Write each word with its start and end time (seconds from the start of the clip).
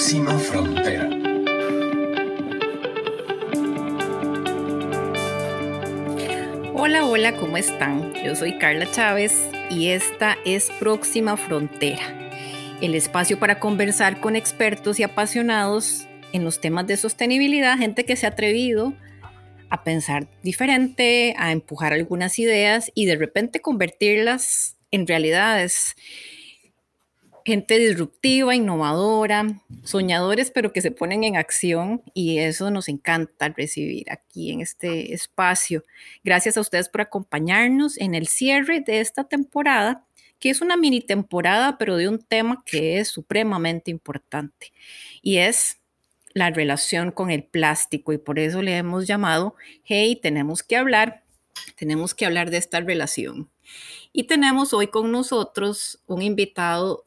Próxima 0.00 0.38
Frontera. 0.38 1.10
Hola, 6.72 7.04
hola, 7.04 7.36
¿cómo 7.36 7.58
están? 7.58 8.14
Yo 8.24 8.34
soy 8.34 8.56
Carla 8.56 8.90
Chávez 8.90 9.50
y 9.68 9.88
esta 9.88 10.38
es 10.46 10.70
Próxima 10.80 11.36
Frontera, 11.36 12.30
el 12.80 12.94
espacio 12.94 13.38
para 13.38 13.60
conversar 13.60 14.22
con 14.22 14.36
expertos 14.36 14.98
y 14.98 15.02
apasionados 15.02 16.08
en 16.32 16.44
los 16.44 16.62
temas 16.62 16.86
de 16.86 16.96
sostenibilidad, 16.96 17.76
gente 17.76 18.06
que 18.06 18.16
se 18.16 18.24
ha 18.24 18.30
atrevido 18.30 18.94
a 19.68 19.84
pensar 19.84 20.28
diferente, 20.42 21.34
a 21.36 21.52
empujar 21.52 21.92
algunas 21.92 22.38
ideas 22.38 22.90
y 22.94 23.04
de 23.04 23.16
repente 23.16 23.60
convertirlas 23.60 24.78
en 24.92 25.06
realidades 25.06 25.94
gente 27.50 27.80
disruptiva, 27.80 28.54
innovadora, 28.54 29.60
soñadores, 29.82 30.52
pero 30.52 30.72
que 30.72 30.80
se 30.80 30.92
ponen 30.92 31.24
en 31.24 31.36
acción 31.36 32.00
y 32.14 32.38
eso 32.38 32.70
nos 32.70 32.88
encanta 32.88 33.48
recibir 33.48 34.10
aquí 34.12 34.52
en 34.52 34.60
este 34.60 35.12
espacio. 35.12 35.82
Gracias 36.22 36.56
a 36.56 36.60
ustedes 36.60 36.88
por 36.88 37.00
acompañarnos 37.00 37.98
en 37.98 38.14
el 38.14 38.28
cierre 38.28 38.80
de 38.80 39.00
esta 39.00 39.24
temporada, 39.24 40.06
que 40.38 40.50
es 40.50 40.60
una 40.60 40.76
mini 40.76 41.00
temporada, 41.00 41.76
pero 41.76 41.96
de 41.96 42.08
un 42.08 42.20
tema 42.20 42.62
que 42.64 43.00
es 43.00 43.08
supremamente 43.08 43.90
importante 43.90 44.72
y 45.20 45.38
es 45.38 45.78
la 46.32 46.50
relación 46.50 47.10
con 47.10 47.32
el 47.32 47.42
plástico 47.42 48.12
y 48.12 48.18
por 48.18 48.38
eso 48.38 48.62
le 48.62 48.76
hemos 48.76 49.08
llamado, 49.08 49.56
hey, 49.82 50.16
tenemos 50.22 50.62
que 50.62 50.76
hablar, 50.76 51.24
tenemos 51.74 52.14
que 52.14 52.26
hablar 52.26 52.50
de 52.50 52.58
esta 52.58 52.78
relación. 52.78 53.50
Y 54.12 54.24
tenemos 54.24 54.72
hoy 54.72 54.88
con 54.88 55.10
nosotros 55.12 56.00
un 56.06 56.22
invitado 56.22 57.04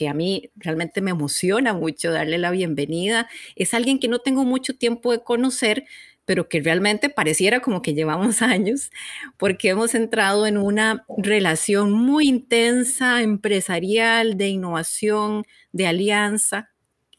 que 0.00 0.08
a 0.08 0.14
mí 0.14 0.50
realmente 0.56 1.02
me 1.02 1.10
emociona 1.10 1.74
mucho 1.74 2.10
darle 2.10 2.38
la 2.38 2.50
bienvenida. 2.50 3.28
Es 3.54 3.74
alguien 3.74 3.98
que 3.98 4.08
no 4.08 4.20
tengo 4.20 4.46
mucho 4.46 4.74
tiempo 4.74 5.12
de 5.12 5.22
conocer, 5.22 5.84
pero 6.24 6.48
que 6.48 6.62
realmente 6.62 7.10
pareciera 7.10 7.60
como 7.60 7.82
que 7.82 7.92
llevamos 7.92 8.40
años, 8.40 8.90
porque 9.36 9.68
hemos 9.68 9.94
entrado 9.94 10.46
en 10.46 10.56
una 10.56 11.04
relación 11.18 11.92
muy 11.92 12.28
intensa, 12.28 13.20
empresarial, 13.20 14.38
de 14.38 14.48
innovación, 14.48 15.44
de 15.72 15.86
alianza, 15.86 16.70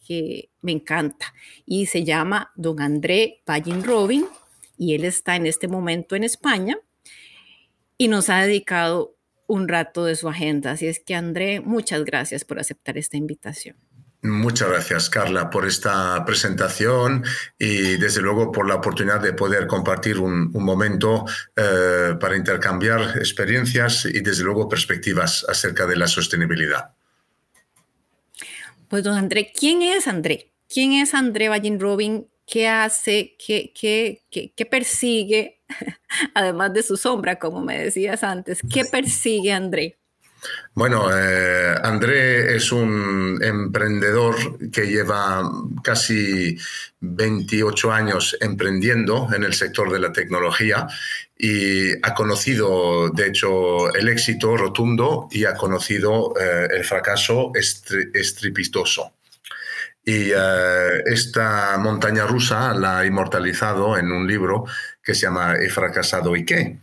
que 0.04 0.50
me 0.62 0.72
encanta. 0.72 1.36
Y 1.68 1.86
se 1.86 2.04
llama 2.04 2.52
don 2.56 2.82
André 2.82 3.44
Ballin 3.46 3.84
Robin, 3.84 4.26
y 4.76 4.96
él 4.96 5.06
está 5.06 5.36
en 5.36 5.46
este 5.46 5.68
momento 5.68 6.16
en 6.16 6.24
España 6.24 6.80
y 8.00 8.08
nos 8.08 8.32
ha 8.32 8.42
dedicado 8.42 9.16
un 9.52 9.68
rato 9.68 10.06
de 10.06 10.16
su 10.16 10.30
agenda. 10.30 10.72
Así 10.72 10.88
es 10.88 11.00
que, 11.00 11.14
André, 11.14 11.60
muchas 11.60 12.06
gracias 12.06 12.46
por 12.46 12.58
aceptar 12.58 12.98
esta 12.98 13.18
invitación. 13.18 13.76
Muchas 14.24 14.70
gracias, 14.70 15.10
Carla, 15.10 15.50
por 15.50 15.68
esta 15.68 16.24
presentación 16.26 17.26
y 17.60 17.98
desde 17.98 18.22
luego 18.22 18.52
por 18.52 18.66
la 18.66 18.76
oportunidad 18.76 19.20
de 19.20 19.34
poder 19.34 19.68
compartir 19.68 20.20
un, 20.20 20.52
momento 20.54 21.26
eh, 21.58 22.16
para 22.18 22.38
intercambiar 22.38 23.18
experiencias 23.18 24.06
y 24.06 24.22
desde 24.22 24.44
luego 24.44 24.70
perspectivas 24.70 25.46
acerca 25.50 25.86
de 25.86 25.98
la 25.98 26.08
sostenibilidad. 26.08 26.92
Pues 28.88 29.04
don 29.04 29.18
André, 29.18 29.52
¿quién 29.52 29.82
es 29.82 30.08
André? 30.08 30.52
¿Quién 30.74 30.94
es 30.94 31.14
André 31.14 31.50
Ballin 31.50 31.80
Robin? 31.80 32.28
¿Qué 32.46 32.70
hace? 32.70 33.36
¿Qué, 33.46 33.74
qué, 33.78 34.22
qué, 34.30 34.54
qué 34.56 34.66
persigue? 34.66 35.61
además 36.34 36.74
de 36.74 36.84
su 36.84 36.98
sombra, 36.98 37.38
como 37.38 37.62
me 37.62 37.84
decías 37.84 38.24
antes. 38.24 38.62
¿Qué 38.72 38.86
persigue 38.86 39.54
André? 39.54 39.98
Bueno, 40.74 41.08
eh, 41.16 41.76
André 41.84 42.56
es 42.56 42.72
un 42.72 43.40
emprendedor 43.44 44.36
que 44.72 44.88
lleva 44.88 45.44
casi 45.84 46.58
28 47.02 47.92
años 47.92 48.36
emprendiendo 48.42 49.28
en 49.34 49.44
el 49.44 49.54
sector 49.54 49.92
de 49.92 50.00
la 50.00 50.12
tecnología 50.12 50.88
y 51.38 51.92
ha 52.02 52.14
conocido, 52.16 53.10
de 53.10 53.28
hecho, 53.28 53.94
el 53.94 54.10
éxito 54.10 54.58
rotundo 54.58 55.28
y 55.32 55.46
ha 55.46 55.54
conocido 55.56 56.34
eh, 56.40 56.68
el 56.72 56.84
fracaso 56.84 57.52
estrepitoso. 57.56 59.14
Y 60.04 60.32
eh, 60.32 61.04
esta 61.06 61.78
montaña 61.78 62.26
rusa 62.26 62.74
la 62.74 63.00
ha 63.00 63.06
inmortalizado 63.06 63.98
en 63.98 64.12
un 64.12 64.26
libro 64.26 64.66
que 65.04 65.14
se 65.16 65.22
llama 65.22 65.56
He 65.56 65.70
fracasado 65.70 66.36
y 66.36 66.46
qué. 66.46 66.78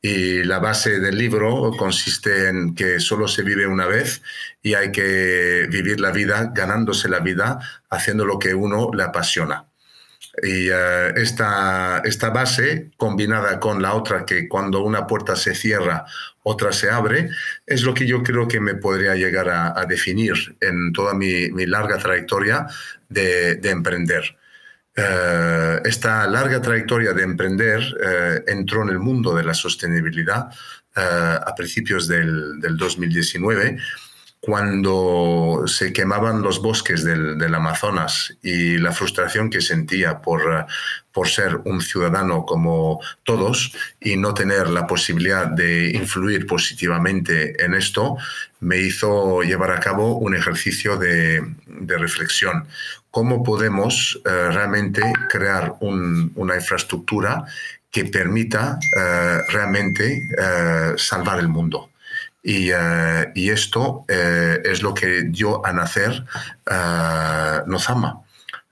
Y 0.00 0.44
la 0.44 0.60
base 0.60 1.00
del 1.00 1.18
libro 1.18 1.72
consiste 1.76 2.48
en 2.48 2.74
que 2.74 3.00
solo 3.00 3.26
se 3.26 3.42
vive 3.42 3.66
una 3.66 3.86
vez 3.86 4.22
y 4.62 4.74
hay 4.74 4.92
que 4.92 5.66
vivir 5.70 6.00
la 6.00 6.12
vida 6.12 6.52
ganándose 6.54 7.08
la 7.08 7.18
vida 7.18 7.58
haciendo 7.90 8.24
lo 8.24 8.38
que 8.38 8.54
uno 8.54 8.90
le 8.94 9.02
apasiona. 9.02 9.66
Y 10.40 10.68
eh, 10.70 11.12
esta, 11.16 12.00
esta 12.04 12.30
base, 12.30 12.90
combinada 12.96 13.58
con 13.58 13.82
la 13.82 13.94
otra, 13.94 14.24
que 14.24 14.48
cuando 14.48 14.82
una 14.82 15.06
puerta 15.06 15.34
se 15.34 15.54
cierra, 15.56 16.04
otra 16.44 16.72
se 16.72 16.90
abre, 16.90 17.30
es 17.66 17.82
lo 17.82 17.92
que 17.92 18.06
yo 18.06 18.22
creo 18.22 18.46
que 18.46 18.60
me 18.60 18.74
podría 18.74 19.16
llegar 19.16 19.48
a, 19.48 19.84
definir 19.86 20.56
en 20.60 20.92
toda 20.92 21.14
mi, 21.14 21.48
larga 21.66 21.98
trayectoria 21.98 22.66
de, 23.08 23.56
de 23.56 23.70
emprender. 23.70 24.37
Eh, 25.00 25.80
esta 25.84 26.26
larga 26.26 26.60
trayectoria 26.60 27.12
de 27.12 27.22
emprender 27.22 27.80
eh, 28.04 28.42
entró 28.48 28.82
en 28.82 28.88
el 28.88 28.98
mundo 28.98 29.32
de 29.32 29.44
la 29.44 29.54
sostenibilidad 29.54 30.50
eh, 30.96 31.38
a 31.46 31.54
principios 31.54 32.08
del, 32.08 32.58
2019 32.76 33.78
cuando 34.40 35.62
se 35.66 35.92
quemaban 35.92 36.42
los 36.42 36.60
bosques 36.60 37.04
del, 37.04 37.54
Amazonas 37.54 38.36
y 38.42 38.78
la 38.78 38.90
frustración 38.90 39.50
que 39.50 39.60
sentía 39.60 40.20
por, 40.20 40.66
por 41.12 41.28
ser 41.28 41.56
un 41.64 41.80
ciudadano 41.80 42.44
como 42.44 43.00
todos 43.22 43.72
y 44.00 44.16
no 44.16 44.34
tener 44.34 44.68
la 44.68 44.86
posibilidad 44.86 45.46
de 45.46 45.90
influir 45.90 46.46
positivamente 46.46 47.64
en 47.64 47.74
esto, 47.74 48.16
me 48.60 48.78
hizo 48.78 49.42
llevar 49.42 49.72
a 49.72 49.80
cabo 49.80 50.18
un 50.18 50.34
ejercicio 50.34 50.96
de, 50.96 51.42
de 51.66 51.98
reflexión 51.98 52.66
cómo 53.10 53.42
podemos 53.42 54.20
eh, 54.24 54.50
realmente 54.50 55.02
crear 55.30 55.76
una 55.80 56.54
infraestructura 56.56 57.44
que 57.90 58.04
permita 58.04 58.78
eh, 58.96 59.40
realmente 59.48 60.28
eh, 60.36 60.94
salvar 60.96 61.38
el 61.38 61.48
mundo. 61.48 61.90
Y, 62.40 62.70
esto 63.50 64.04
es 64.08 64.82
lo 64.82 64.94
que 64.94 65.24
dio 65.24 65.66
a 65.66 65.72
nacer 65.72 66.24
Nos 67.66 67.90
Ama. 67.90 68.22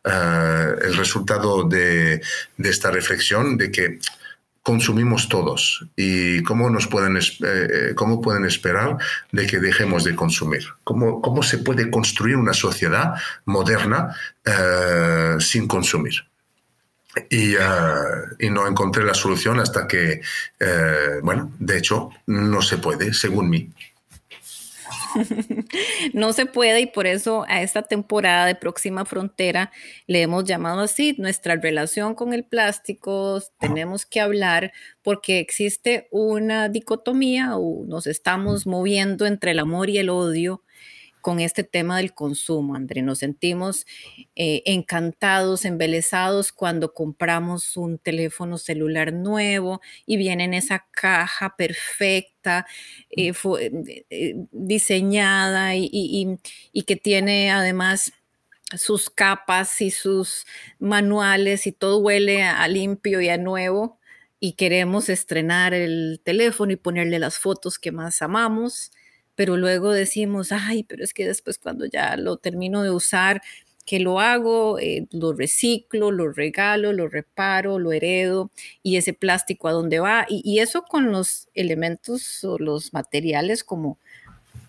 el 0.05 0.97
resultado 0.97 1.65
de, 1.65 2.23
de 2.57 2.71
esta 2.71 2.91
reflexión 2.91 3.59
de 3.59 3.71
que 3.71 3.99
consumimos 4.67 5.29
todos 5.29 5.87
y 5.95 6.43
cómo 6.43 6.69
nos 6.69 6.89
pueden, 6.89 7.17
eh, 7.17 7.93
cómo 7.95 8.21
pueden 8.21 8.45
esperar 8.47 8.97
de 9.31 9.47
que 9.47 9.61
dejemos 9.61 10.03
de 10.03 10.17
consumir. 10.17 10.65
¿Cómo, 10.83 11.23
cómo 11.23 11.45
se 11.45 11.59
puede 11.59 11.89
construir 11.89 12.35
una 12.35 12.53
sociedad 12.53 13.15
moderna 13.45 14.17
eh, 14.45 15.37
sin 15.39 15.69
consumir? 15.69 16.15
Eh, 17.31 17.57
y, 18.41 18.51
no 18.51 18.67
encontré 18.67 19.05
la 19.05 19.15
solución 19.15 19.61
hasta 19.61 19.87
que, 19.87 20.21
bueno, 21.23 21.53
de 21.61 21.79
hecho, 21.79 22.11
no 22.27 22.61
se 22.61 22.79
puede, 22.79 23.15
según 23.15 23.49
mí. 23.49 23.71
no 26.15 26.33
se 26.33 26.47
puede 26.47 26.81
y 26.81 26.87
por 26.87 27.07
eso 27.07 27.45
a 27.49 27.63
esta 27.63 27.83
temporada 27.83 28.47
de 28.47 28.55
Próxima 28.55 29.05
Frontera 29.05 29.73
le 30.07 30.23
hemos 30.23 30.45
llamado 30.45 30.81
así, 30.81 31.15
nuestra 31.19 31.57
relación 31.57 32.15
con 32.15 32.33
el 32.33 32.45
plástico, 32.45 33.41
tenemos 33.59 34.07
que 34.07 34.21
hablar 34.21 34.73
porque 35.03 35.39
existe 35.39 36.09
una 36.11 36.69
dicotomía 36.69 37.57
o 37.57 37.85
nos 37.87 38.07
estamos 38.07 38.67
moviendo 38.67 39.27
entre 39.27 39.53
el 39.53 39.59
amor 39.59 39.91
y 39.91 39.99
el 39.99 40.11
odio 40.11 40.63
con 41.27 41.41
este 41.41 41.65
tema 41.65 41.97
del 41.97 42.15
consumo, 42.15 42.77
André. 42.77 43.03
Nos 43.03 43.19
sentimos 43.19 43.85
eh, 44.37 44.63
encantados, 44.65 45.65
embelesados 45.65 46.53
cuando 46.53 46.95
compramos 46.95 47.77
un 47.77 47.99
teléfono 47.99 48.59
celular 48.59 49.13
nuevo 49.13 49.81
y 50.07 50.19
viene 50.19 50.45
en 50.45 50.55
esa 50.55 50.87
caja 50.93 51.57
perfecta, 51.59 52.36
eh, 53.11 53.33
eh, 54.11 54.35
diseñada 54.53 55.75
y, 55.77 56.39
y 56.73 56.83
que 56.83 56.97
tiene 56.97 57.51
además 57.51 58.13
sus 58.77 59.11
capas 59.11 59.81
y 59.81 59.91
sus 59.91 60.47
manuales 60.79 61.67
y 61.67 61.73
todo 61.73 61.99
huele 61.99 62.43
a 62.43 62.67
limpio 62.69 63.21
y 63.21 63.29
a 63.29 63.39
nuevo 63.39 63.99
y 64.41 64.53
queremos 64.53 65.09
estrenar 65.09 65.73
el 65.73 66.21
teléfono 66.25 66.73
y 66.73 66.77
ponerle 66.77 67.19
las 67.19 67.39
fotos 67.39 67.79
que 67.79 67.93
más 67.93 68.23
amamos 68.23 68.91
pero 69.37 69.57
luego 69.59 69.93
decimos, 69.93 70.51
ay, 70.51 70.83
pero 70.83 71.05
es 71.05 71.13
que 71.13 71.27
después 71.27 71.59
cuando 71.59 71.85
ya 71.87 72.17
lo 72.17 72.39
termino 72.39 72.83
de 72.83 72.91
usar, 72.91 73.43
que 73.87 74.01
lo 74.01 74.21
hago, 74.21 74.79
eh, 74.81 75.07
lo 75.13 75.33
reciclo, 75.33 76.11
lo 76.11 76.33
regalo, 76.33 76.93
lo 76.93 77.09
reparo, 77.09 77.79
lo 77.79 77.93
heredo 77.93 78.51
y 78.83 78.97
ese 78.97 79.15
plástico 79.15 79.69
a 79.69 79.73
dónde 79.73 80.01
va. 80.01 80.27
Y, 80.29 80.59
eso 80.59 80.83
con 80.83 81.13
los 81.13 81.49
elementos 81.55 82.43
o 82.45 82.59
los 82.59 82.93
materiales 82.93 83.63
como 83.63 83.99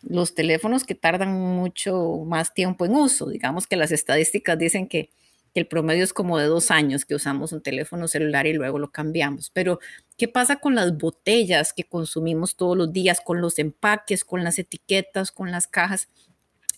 los 0.03 0.35
teléfonos 0.35 0.83
que 0.83 0.95
tardan 0.95 1.33
mucho 1.33 2.23
más 2.25 2.53
tiempo 2.53 2.85
en 2.85 2.95
uso. 2.95 3.27
Digamos 3.29 3.67
que 3.67 3.75
las 3.75 3.91
estadísticas 3.91 4.57
dicen 4.57 4.87
que, 4.87 5.09
el 5.55 5.65
promedio 5.65 6.03
es 6.03 6.13
como 6.13 6.37
de 6.37 6.45
dos 6.45 6.69
años 6.69 7.03
que 7.03 7.15
usamos 7.15 7.51
un 7.51 7.63
teléfono 7.63 8.07
celular 8.07 8.45
y 8.45 8.53
luego 8.53 8.77
lo 8.77 8.91
cambiamos. 8.91 9.49
Pero, 9.49 9.79
¿qué 10.15 10.27
pasa 10.27 10.57
con 10.57 10.75
las 10.75 10.95
botellas 10.95 11.73
que 11.73 11.83
consumimos 11.83 12.55
todos 12.55 12.77
los 12.77 12.93
días, 12.93 13.21
con 13.21 13.41
los 13.41 13.57
empaques, 13.57 14.23
con 14.23 14.43
las 14.43 14.59
etiquetas, 14.59 15.31
con 15.31 15.49
las 15.49 15.65
cajas? 15.65 16.09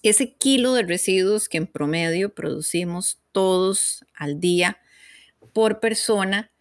Ese 0.03 0.33
kilo 0.33 0.73
de 0.73 0.83
residuos 0.83 1.49
que 1.49 1.57
en 1.57 1.67
promedio 1.67 2.33
producimos 2.33 3.19
todos 3.31 4.05
al 4.15 4.39
día 4.39 4.79
por 5.53 5.79
persona 5.79 6.51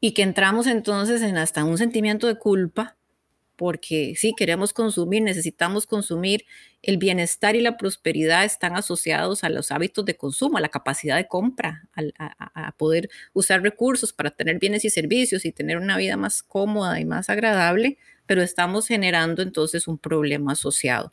y 0.00 0.12
que 0.12 0.22
entramos 0.22 0.66
entonces 0.66 1.22
en 1.22 1.36
hasta 1.36 1.64
un 1.64 1.78
sentimiento 1.78 2.26
de 2.26 2.36
culpa 2.36 2.98
porque 3.58 4.14
sí, 4.16 4.34
queremos 4.36 4.72
consumir, 4.72 5.20
necesitamos 5.20 5.84
consumir, 5.84 6.44
el 6.80 6.96
bienestar 6.96 7.56
y 7.56 7.60
la 7.60 7.76
prosperidad 7.76 8.44
están 8.44 8.76
asociados 8.76 9.42
a 9.42 9.48
los 9.48 9.72
hábitos 9.72 10.04
de 10.04 10.16
consumo, 10.16 10.58
a 10.58 10.60
la 10.60 10.68
capacidad 10.68 11.16
de 11.16 11.26
compra, 11.26 11.88
a, 11.96 12.72
poder 12.78 13.10
usar 13.32 13.60
recursos 13.60 14.12
para 14.12 14.30
tener 14.30 14.60
bienes 14.60 14.84
y 14.84 14.90
servicios 14.90 15.44
y 15.44 15.50
tener 15.50 15.78
una 15.78 15.96
vida 15.96 16.16
más 16.16 16.44
cómoda 16.44 17.00
y 17.00 17.04
más 17.04 17.30
agradable, 17.30 17.98
pero 18.26 18.42
estamos 18.42 18.86
generando 18.86 19.42
entonces 19.42 19.88
un 19.88 19.98
problema 19.98 20.52
asociado. 20.52 21.12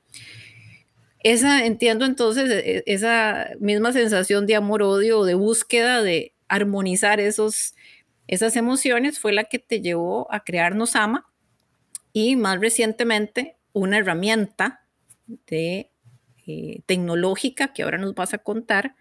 Esa, 1.25 1.65
entiendo 1.65 2.05
entonces 2.05 2.51
e, 2.51 2.83
esa 2.85 3.49
misma 3.59 3.91
sensación 3.91 4.45
de 4.45 4.53
amor-odio 4.53 5.23
de 5.23 5.33
búsqueda 5.33 6.03
de 6.03 6.35
armonizar 6.47 7.19
esos, 7.19 7.73
esas 8.27 8.55
emociones 8.55 9.19
fue 9.19 9.33
la 9.33 9.45
que 9.45 9.57
te 9.57 9.81
llevó 9.81 10.31
a 10.31 10.41
crearnos 10.43 10.95
ama 10.95 11.25
y 12.13 12.35
más 12.35 12.59
recientemente 12.59 13.57
una 13.73 13.97
herramienta 13.97 14.85
de, 15.47 15.89
eh, 16.45 16.81
tecnológica 16.85 17.73
que 17.73 17.81
ahora 17.81 17.97
nos 17.97 18.13
vas 18.13 18.35
a 18.35 18.37
contar, 18.37 18.95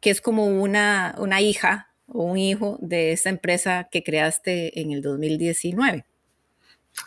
que 0.00 0.10
es 0.10 0.20
como 0.20 0.48
una, 0.48 1.14
una 1.16 1.40
hija 1.40 1.94
o 2.06 2.24
un 2.24 2.36
hijo 2.36 2.76
de 2.82 3.12
esta 3.12 3.30
empresa 3.30 3.88
que 3.90 4.02
creaste 4.02 4.82
en 4.82 4.92
el 4.92 5.00
2019. 5.00 6.04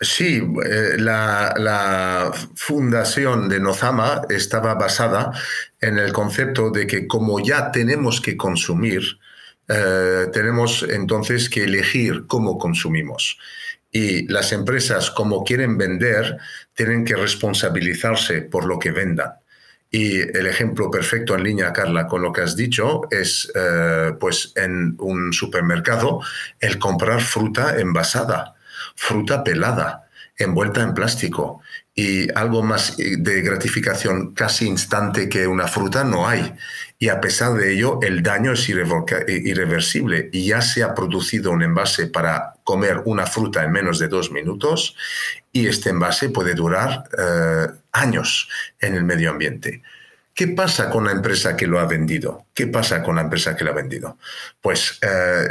Sí, 0.02 0.42
eh, 0.66 0.96
la, 0.98 2.32
fundación 2.56 3.48
de 3.48 3.60
Nozama 3.60 4.24
estaba 4.30 4.74
basada 4.74 5.32
en 5.80 5.98
el 5.98 6.12
concepto 6.12 6.72
de 6.72 6.88
que 6.88 7.08
como 7.08 7.40
ya 7.40 7.72
tenemos 7.72 8.20
que 8.20 8.36
consumir, 8.36 9.04
eh, 9.68 10.28
tenemos 10.34 10.84
entonces 10.84 11.50
que 11.50 11.64
elegir 11.64 12.26
cómo 12.28 12.58
consumimos 12.58 13.38
y 13.94 14.28
las 14.28 14.52
empresas, 14.52 15.12
como 15.12 15.44
quieren 15.44 15.78
vender, 15.78 16.38
tienen 16.74 17.06
que 17.06 17.16
responsabilizarse 17.16 18.42
por 18.42 18.66
lo 18.66 18.80
que 18.80 18.92
vendan. 18.92 19.34
Y 19.92 20.20
el 20.20 20.48
ejemplo 20.48 20.90
perfecto 20.90 21.36
en 21.36 21.44
línea, 21.44 21.72
Carla, 21.72 22.08
con 22.08 22.24
lo 22.24 22.34
que 22.34 22.42
has 22.42 22.56
dicho, 22.56 23.02
es 23.12 23.52
eh, 23.54 24.14
pues 24.20 24.52
en 24.56 24.96
un 24.98 25.32
supermercado 25.32 26.22
el 26.60 26.80
comprar 26.80 27.22
fruta 27.22 27.80
envasada, 27.80 28.56
fruta 28.96 29.44
pelada, 29.44 30.08
envuelta 30.38 30.82
en 30.82 30.94
plástico. 30.94 31.62
Y 31.96 32.32
algo 32.34 32.64
más 32.64 32.98
de 32.98 33.42
gratificación 33.42 34.34
casi 34.34 34.68
instante 34.68 35.30
que 35.30 35.46
una 35.46 35.68
fruta 35.68 36.04
no 36.04 36.28
hay 36.28 36.56
y 37.04 37.10
a 37.10 37.20
pesar 37.20 37.54
de 37.56 37.74
ello 37.74 38.00
el 38.02 38.24
daño 38.24 38.54
es 38.54 38.70
irreversible 38.70 40.30
y 40.32 40.48
ya 40.48 40.62
se 40.62 40.84
ha 40.84 40.96
producido 40.96 41.52
un 41.52 41.62
envase 41.62 42.08
para 42.08 42.56
comer 42.64 43.02
una 43.04 43.26
fruta 43.26 43.62
en 43.62 43.74
menos 43.74 44.00
de 44.00 44.08
dos 44.08 44.32
minutos 44.32 44.96
y 45.52 45.68
este 45.68 45.90
envase 45.90 46.30
puede 46.30 46.56
durar 46.56 47.04
eh, 47.18 47.68
años 47.92 48.48
en 48.80 48.96
el 48.96 49.04
medio 49.04 49.32
ambiente. 49.32 49.84
¿Qué 50.34 50.48
pasa 50.48 50.90
con 50.90 51.06
la 51.06 51.12
empresa 51.12 51.56
que 51.56 51.68
lo 51.68 51.80
ha 51.80 51.86
vendido? 51.86 52.48
¿Qué 52.54 52.66
pasa 52.68 53.04
con 53.04 53.16
la 53.16 53.22
empresa 53.22 53.56
que 53.56 53.64
lo 53.64 53.72
ha 53.72 53.76
vendido? 53.76 54.18
Pues 54.62 54.98
eh, 55.02 55.48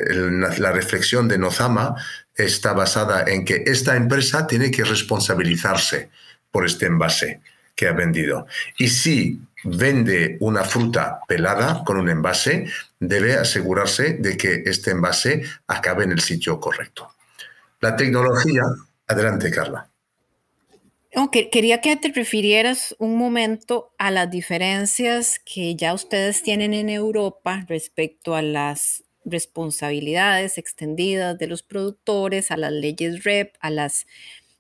la 0.59 0.73
reflexión 0.73 1.29
de 1.29 1.39
Nozama 1.39 1.95
está 2.35 2.73
basada 2.73 3.25
en 3.27 3.45
que 3.45 3.63
esta 3.67 3.95
empresa 3.95 4.47
tiene 4.47 4.71
que 4.73 4.83
responsabilizarse 4.83 6.11
por 6.51 6.67
este 6.67 6.87
envase 6.87 7.41
que 7.77 7.87
ha 7.87 7.93
vendido. 7.93 8.47
Y 8.77 8.89
si 8.89 9.41
vende 9.65 10.37
una 10.41 10.65
fruta 10.65 11.21
pelada 11.29 11.85
con 11.85 11.99
un 11.99 12.09
envase, 12.09 12.67
debe 12.99 13.35
asegurarse 13.35 14.15
de 14.15 14.37
que 14.37 14.65
este 14.67 14.91
envase 14.91 15.45
acabe 15.69 16.05
en 16.05 16.13
el 16.13 16.21
sitio 16.21 16.59
correcto. 16.59 17.15
La 17.81 17.95
tecnología, 17.95 18.65
adelante 19.07 19.51
Carla. 19.51 19.89
Quería 21.31 21.81
que 21.81 21.97
te 21.97 22.09
refirieras 22.09 22.95
un 22.99 23.17
momento 23.17 23.93
a 23.99 24.11
las 24.11 24.31
diferencias 24.31 25.39
que 25.39 25.77
ya 25.77 25.93
ustedes 25.93 26.43
tienen 26.43 26.73
en 26.73 26.89
Europa 26.89 27.65
respecto 27.69 28.35
a 28.35 28.43
las 28.43 29.05
responsabilidades 29.25 30.59
extendidas 30.59 31.39
de 31.39 31.47
los 31.47 31.63
productores, 31.63 32.51
a 32.51 32.57
las 32.57 32.73
leyes 32.73 33.25
REP, 33.25 33.55
a 33.61 33.71
las 33.71 34.07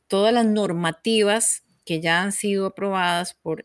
todas 0.09 0.33
las 0.35 0.45
normativas 0.45 1.65
que 1.87 2.01
ya 2.01 2.23
han 2.23 2.33
sido 2.33 2.67
aprobadas 2.67 3.35
por 3.35 3.65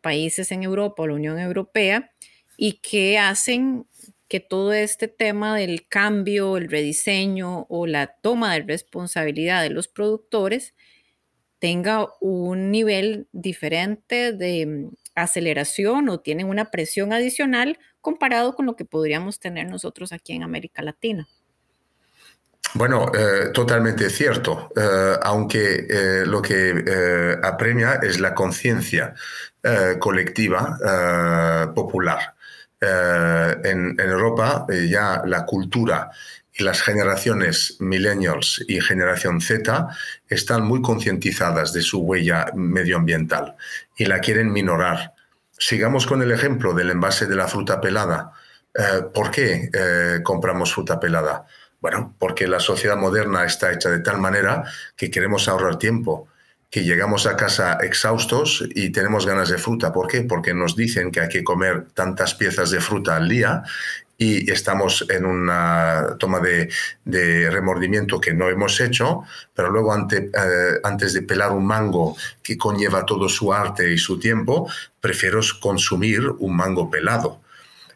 países 0.00 0.52
en 0.52 0.62
Europa 0.62 1.02
o 1.02 1.08
la 1.08 1.14
Unión 1.14 1.38
Europea 1.38 2.12
y 2.56 2.74
que 2.74 3.18
hacen 3.18 3.86
que 4.28 4.38
todo 4.38 4.72
este 4.72 5.08
tema 5.08 5.56
del 5.56 5.88
cambio, 5.88 6.56
el 6.56 6.70
rediseño 6.70 7.66
o 7.68 7.88
la 7.88 8.06
toma 8.06 8.54
de 8.54 8.62
responsabilidad 8.62 9.62
de 9.62 9.70
los 9.70 9.88
productores 9.88 10.74
tenga 11.60 12.08
un 12.20 12.70
nivel 12.70 13.28
diferente 13.32 14.32
de 14.32 14.66
mm, 14.66 14.94
aceleración 15.14 16.08
o 16.08 16.20
tienen 16.20 16.48
una 16.48 16.70
presión 16.70 17.12
adicional 17.12 17.78
comparado 18.00 18.54
con 18.54 18.66
lo 18.66 18.76
que 18.76 18.84
podríamos 18.84 19.38
tener 19.38 19.68
nosotros 19.68 20.12
aquí 20.12 20.32
en 20.32 20.42
América 20.42 20.82
Latina. 20.82 21.28
Bueno, 22.74 23.10
eh, 23.12 23.50
totalmente 23.52 24.08
cierto, 24.10 24.70
eh, 24.76 25.14
aunque 25.22 25.86
eh, 25.88 26.24
lo 26.24 26.40
que 26.40 27.36
apremia 27.42 27.94
es 28.02 28.20
la 28.20 28.34
conciencia 28.34 29.14
colectiva 29.98 31.68
popular. 31.74 32.34
En, 32.80 34.00
en, 34.00 34.00
Europa 34.00 34.66
ya 34.88 35.20
la 35.26 35.44
cultura 35.44 36.10
y 36.52 36.64
las 36.64 36.82
generaciones 36.82 37.76
millennials 37.78 38.64
y 38.66 38.80
generación 38.80 39.40
Z 39.40 39.88
están 40.28 40.64
muy 40.64 40.82
concientizadas 40.82 41.72
de 41.72 41.82
su 41.82 42.00
huella 42.00 42.46
medioambiental 42.54 43.56
y 43.96 44.06
la 44.06 44.20
quieren 44.20 44.52
minorar. 44.52 45.14
Sigamos 45.56 46.06
con 46.06 46.22
el 46.22 46.32
ejemplo 46.32 46.74
del 46.74 46.90
envase 46.90 47.26
de 47.26 47.36
la 47.36 47.46
fruta 47.48 47.80
pelada. 47.80 48.32
¿Por 49.14 49.30
qué 49.30 49.70
compramos 50.24 50.74
fruta 50.74 50.98
pelada? 50.98 51.46
Bueno, 51.80 52.14
porque 52.18 52.46
la 52.46 52.60
sociedad 52.60 52.96
moderna 52.96 53.44
está 53.44 53.72
hecha 53.72 53.88
de 53.88 54.00
tal 54.00 54.18
manera 54.18 54.64
que 54.96 55.10
queremos 55.10 55.48
ahorrar 55.48 55.78
tiempo, 55.78 56.28
que 56.68 56.84
llegamos 56.84 57.26
a 57.26 57.36
casa 57.36 57.78
exhaustos 57.82 58.64
y 58.74 58.90
tenemos 58.90 59.26
ganas 59.26 59.48
de 59.48 59.58
fruta. 59.58 59.92
¿Por 59.92 60.06
qué? 60.06 60.22
Porque 60.22 60.54
nos 60.54 60.76
dicen 60.76 61.10
que 61.10 61.20
hay 61.20 61.28
que 61.28 61.42
comer 61.42 61.86
tantas 61.94 62.34
piezas 62.34 62.70
de 62.70 62.80
fruta 62.80 63.16
al 63.16 63.28
día 63.28 63.62
y 64.20 64.50
estamos 64.50 65.06
en 65.08 65.24
una 65.24 66.18
toma 66.18 66.40
de, 66.40 66.68
remordimiento 67.50 68.20
que 68.20 68.34
no 68.34 68.50
hemos 68.50 68.78
hecho, 68.78 69.22
pero 69.54 69.70
luego 69.70 69.96
eh, 69.96 70.30
antes 70.84 71.14
de 71.14 71.22
pelar 71.22 71.52
un 71.52 71.64
mango 71.64 72.14
que 72.42 72.58
conlleva 72.58 73.06
todo 73.06 73.30
su 73.30 73.50
arte 73.50 73.90
y 73.90 73.96
su 73.96 74.18
tiempo, 74.18 74.70
prefiero 75.00 75.40
consumir 75.62 76.20
un 76.38 76.54
mango 76.54 76.90
pelado. 76.90 77.40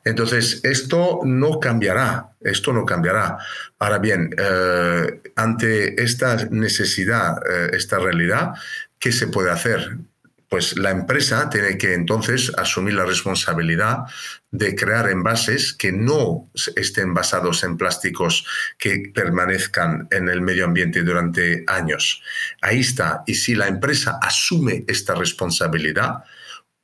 Entonces, 0.03 0.61
esto 0.65 1.21
no 1.25 1.61
cambiará, 1.61 2.31
esto 2.41 2.73
no 2.73 2.87
cambiará. 2.87 3.37
Ahora 3.79 3.99
bien, 3.99 4.35
eh, 4.39 5.21
ante 5.37 6.03
esta 6.03 6.37
necesidad, 6.49 7.37
eh, 7.47 7.71
esta 7.75 7.99
realidad, 7.99 8.55
¿qué 8.99 9.13
se 9.13 9.27
puede 9.27 9.51
hacer? 9.51 9.99
Pues 10.49 10.77
la 10.77 10.91
empresa 10.91 11.49
tiene 11.51 11.79
que 11.79 11.95
entonces 11.95 12.53
asumir 12.57 12.95
la 12.95 13.05
responsabilidad 13.05 14.05
de 14.51 14.77
crear 14.77 15.11
envases 15.11 15.73
que 15.73 15.91
no 15.91 16.51
estén 16.77 17.13
basados 17.13 17.65
en 17.65 17.77
plásticos 17.77 18.47
que 18.79 19.11
permanezcan 19.13 20.07
en 20.11 20.29
el 20.29 20.41
medio 20.41 20.65
ambiente 20.65 21.03
durante 21.03 21.65
años. 21.67 22.23
Ahí 22.61 22.81
está. 22.81 23.23
Y 23.27 23.35
si 23.35 23.55
la 23.55 23.67
empresa 23.67 24.19
asume 24.23 24.85
esta 24.87 25.15
responsabilidad, 25.15 26.25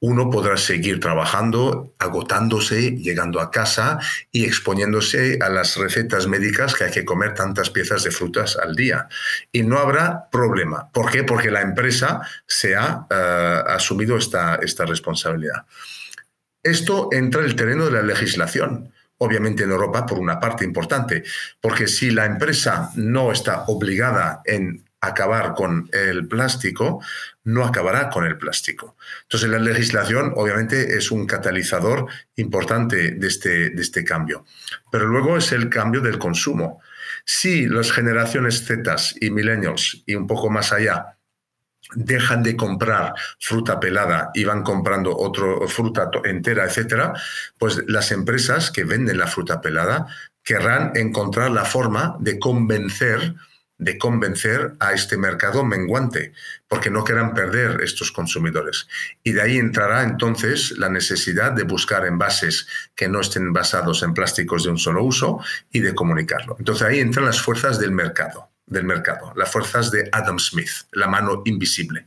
uno 0.00 0.30
podrá 0.30 0.56
seguir 0.56 0.98
trabajando, 0.98 1.94
agotándose, 1.98 2.92
llegando 2.92 3.40
a 3.40 3.50
casa 3.50 3.98
y 4.32 4.46
exponiéndose 4.46 5.38
a 5.42 5.50
las 5.50 5.76
recetas 5.76 6.26
médicas 6.26 6.74
que 6.74 6.84
hay 6.84 6.90
que 6.90 7.04
comer 7.04 7.34
tantas 7.34 7.68
piezas 7.68 8.02
de 8.02 8.10
frutas 8.10 8.56
al 8.56 8.74
día. 8.74 9.08
Y 9.52 9.62
no 9.62 9.78
habrá 9.78 10.30
problema. 10.30 10.90
¿Por 10.90 11.10
qué? 11.10 11.22
Porque 11.22 11.50
la 11.50 11.60
empresa 11.60 12.22
se 12.46 12.74
ha 12.74 13.06
eh, 13.10 13.62
asumido 13.68 14.16
esta, 14.16 14.56
esta 14.56 14.86
responsabilidad. 14.86 15.66
Esto 16.62 17.08
entra 17.12 17.42
en 17.42 17.48
el 17.48 17.56
terreno 17.56 17.84
de 17.84 17.92
la 17.92 18.02
legislación 18.02 18.92
obviamente 19.22 19.64
en 19.64 19.70
Europa 19.70 20.06
por 20.06 20.18
una 20.18 20.40
parte 20.40 20.64
importante, 20.64 21.22
porque 21.60 21.88
si 21.88 22.10
la 22.10 22.24
empresa 22.24 22.90
no 22.94 23.32
está 23.32 23.64
obligada 23.66 24.40
en 24.46 24.89
acabar 25.00 25.54
con 25.54 25.88
el 25.92 26.28
plástico, 26.28 27.02
no 27.44 27.64
acabará 27.64 28.10
con 28.10 28.26
el 28.26 28.36
plástico. 28.36 28.96
Entonces 29.22 29.48
la 29.48 29.58
legislación 29.58 30.32
obviamente 30.36 30.96
es 30.96 31.10
un 31.10 31.26
catalizador 31.26 32.06
importante 32.36 33.12
de 33.12 33.26
este, 33.26 33.70
de 33.70 33.82
este 33.82 34.04
cambio. 34.04 34.44
Pero 34.90 35.06
luego 35.06 35.36
es 35.36 35.52
el 35.52 35.70
cambio 35.70 36.00
del 36.00 36.18
consumo. 36.18 36.80
Si 37.24 37.66
las 37.66 37.92
generaciones 37.92 38.66
Z 38.66 38.94
y 39.20 39.30
millennials 39.30 40.02
y 40.06 40.14
un 40.14 40.26
poco 40.26 40.50
más 40.50 40.72
allá 40.72 41.16
dejan 41.94 42.42
de 42.42 42.56
comprar 42.56 43.14
fruta 43.40 43.80
pelada 43.80 44.30
y 44.34 44.44
van 44.44 44.62
comprando 44.62 45.16
otra 45.16 45.66
fruta 45.66 46.10
entera, 46.24 46.64
etcétera, 46.64 47.14
pues 47.58 47.82
las 47.88 48.12
empresas 48.12 48.70
que 48.70 48.84
venden 48.84 49.18
la 49.18 49.26
fruta 49.26 49.60
pelada 49.60 50.06
querrán 50.44 50.92
encontrar 50.94 51.50
la 51.50 51.64
forma 51.64 52.16
de 52.20 52.38
convencer 52.38 53.34
de 53.80 53.98
convencer 53.98 54.74
a 54.78 54.92
este 54.92 55.16
mercado 55.16 55.64
menguante, 55.64 56.32
porque 56.68 56.90
no 56.90 57.02
quieran 57.02 57.34
perder 57.34 57.80
estos 57.82 58.12
consumidores. 58.12 58.86
Y 59.24 59.32
de 59.32 59.42
ahí 59.42 59.56
entrará 59.56 60.02
entonces 60.02 60.72
la 60.78 60.90
necesidad 60.90 61.52
de 61.52 61.64
buscar 61.64 62.04
envases 62.06 62.68
que 62.94 63.08
no 63.08 63.20
estén 63.20 63.52
basados 63.52 64.02
en 64.02 64.12
plásticos 64.14 64.64
de 64.64 64.70
un 64.70 64.78
solo 64.78 65.02
uso 65.02 65.40
y 65.72 65.80
de 65.80 65.94
comunicarlo. 65.94 66.56
Entonces 66.58 66.86
ahí 66.86 67.00
entran 67.00 67.24
las 67.24 67.40
fuerzas 67.40 67.80
del 67.80 67.92
mercado, 67.92 68.50
del 68.66 68.84
mercado, 68.84 69.32
las 69.34 69.50
fuerzas 69.50 69.90
de 69.90 70.08
Adam 70.12 70.38
Smith, 70.38 70.70
la 70.92 71.06
mano 71.06 71.42
invisible. 71.46 72.06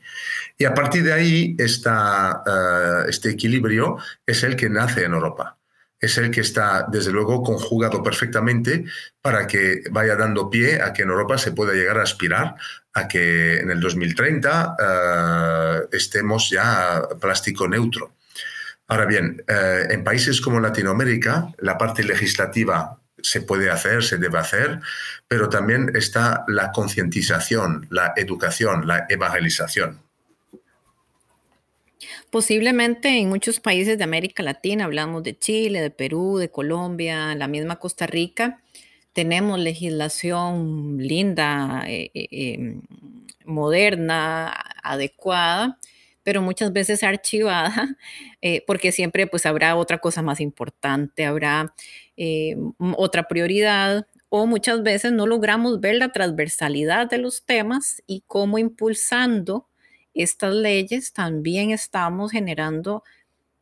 Y 0.58 0.65
a 0.65 0.75
partir 0.75 1.03
de 1.03 1.13
ahí, 1.13 1.56
esta, 1.58 2.44
eh, 2.46 3.10
este 3.10 3.32
equilibrio 3.32 3.98
es 4.25 4.44
el 4.44 4.56
que 4.56 4.70
nace 4.70 5.06
en 5.06 5.13
Europa 5.13 5.58
es 6.03 6.17
el 6.17 6.31
que 6.31 6.41
está, 6.41 6.86
desde 6.91 7.12
luego, 7.12 7.41
conjugado 7.41 8.03
perfectamente 8.03 8.83
para 9.22 9.48
que 9.48 9.83
vaya 9.89 10.17
dando 10.17 10.50
pie 10.50 10.81
a 10.81 10.91
que 10.91 11.03
en 11.03 11.10
Europa 11.10 11.38
se 11.38 11.53
pueda 11.53 11.72
llegar 11.72 11.98
a 11.98 12.03
aspirar 12.03 12.55
a 12.93 13.07
que 13.07 13.60
en 13.60 13.72
el 13.72 13.79
2030 13.79 14.75
eh, 14.77 15.88
estemos 15.93 16.50
ya 16.50 17.01
plástico 17.22 17.69
neutro. 17.69 18.15
Ahora 18.89 19.05
bien, 19.05 19.41
eh, 19.48 19.88
en 19.89 20.03
países 20.03 20.41
como 20.41 20.60
Latinoamérica, 20.60 21.48
la 21.60 21.77
parte 21.77 22.03
legislativa 22.03 23.00
se 23.22 23.39
puede 23.41 23.69
hacer, 23.69 24.03
se 24.03 24.17
debe 24.17 24.39
hacer, 24.39 24.81
pero 25.25 25.48
también 25.48 25.89
está 25.95 26.43
la 26.50 26.74
concientización, 26.74 27.88
la 27.89 28.13
educación, 28.17 28.86
la 28.86 29.05
evangelización. 29.07 30.02
Posiblemente 32.34 33.10
en 33.20 33.30
muchos 33.30 33.60
países 33.60 34.00
de 34.00 34.04
América 34.04 34.42
Latina, 34.42 34.86
hablamos 34.86 35.22
de 35.22 35.38
Chile, 35.38 35.82
de 35.82 35.92
Perú, 35.92 36.40
de 36.40 36.50
Colombia, 36.50 37.36
la 37.36 37.48
misma 37.48 37.75
Costa 37.75 38.08
Rica, 38.08 38.60
tenemos 39.13 39.60
legislación 39.60 40.98
linda, 40.98 41.84
eh, 41.86 42.10
eh, 42.16 42.28
em, 42.32 42.82
moderna, 43.46 44.52
adecuada, 44.82 45.78
pero 46.24 46.42
muchas 46.42 46.74
veces 46.74 47.04
archivada, 47.04 47.98
eh, 48.42 48.63
porque 48.66 48.92
siempre 48.92 49.28
pues 49.28 49.46
habrá 49.46 49.75
otra 49.75 50.00
cosa 50.00 50.24
más 50.24 50.40
importante, 50.40 51.25
habrá 51.25 51.75
otra 52.98 53.28
prioridad, 53.28 54.08
o 54.30 54.48
muchas 54.48 54.82
veces 54.82 55.12
no 55.12 55.28
logramos 55.28 55.80
ver 55.80 55.98
la 55.98 56.12
transversalidad 56.12 57.08
de 57.08 57.20
los 57.20 57.46
temas 57.46 58.02
y 58.08 58.24
cómo 58.25 58.58
impulsando 58.58 59.68
estas 60.13 60.53
leyes 60.53 61.13
también 61.13 61.72
estamos 61.72 62.32
generando 62.32 63.03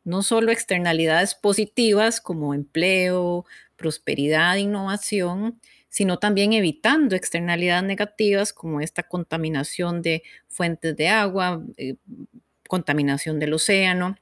no 0.04 0.22
solo 0.22 0.50
externalidades 0.50 1.34
positivas 1.34 2.20
como 2.20 2.54
empleo, 2.54 3.44
prosperidad, 3.76 4.56
innovación, 4.56 5.60
sino 5.88 6.18
también 6.18 6.52
evitando 6.52 7.14
externalidades 7.14 7.84
negativas 7.84 8.52
como 8.52 8.80
esta 8.80 9.02
contaminación 9.02 10.02
de 10.02 10.22
fuentes 10.48 10.96
de 10.96 11.08
agua, 11.08 11.62
eh, 11.76 11.96
contaminación 12.66 13.38
del 13.38 13.52
océano, 13.52 14.16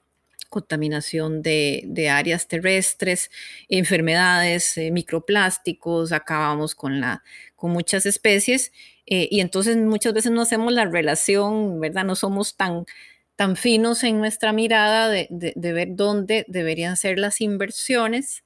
contaminación 0.51 1.43
de, 1.43 2.09
áreas 2.11 2.49
terrestres, 2.49 3.31
enfermedades, 3.69 4.77
eh, 4.77 4.91
microplásticos, 4.91 6.11
acabamos 6.13 6.75
con, 6.75 7.01
la, 7.01 7.23
con 7.61 7.73
muchas 7.73 8.07
especies 8.07 8.73
eh, 9.05 9.29
y 9.31 9.41
entonces 9.41 9.77
muchas 9.77 10.15
veces 10.15 10.33
no 10.33 10.41
hacemos 10.41 10.73
la 10.73 10.87
relación, 10.87 11.79
¿verdad? 11.79 12.05
No 12.05 12.17
somos 12.17 12.57
tan, 12.57 12.87
tan 13.37 13.55
finos 13.55 14.03
en 14.03 14.19
nuestra 14.19 14.55
mirada 14.55 15.11
de, 15.11 15.29
ver 15.57 15.89
dónde 15.91 16.47
deberían 16.49 16.97
ser 16.97 17.19
las 17.19 17.43
inversiones 17.43 18.45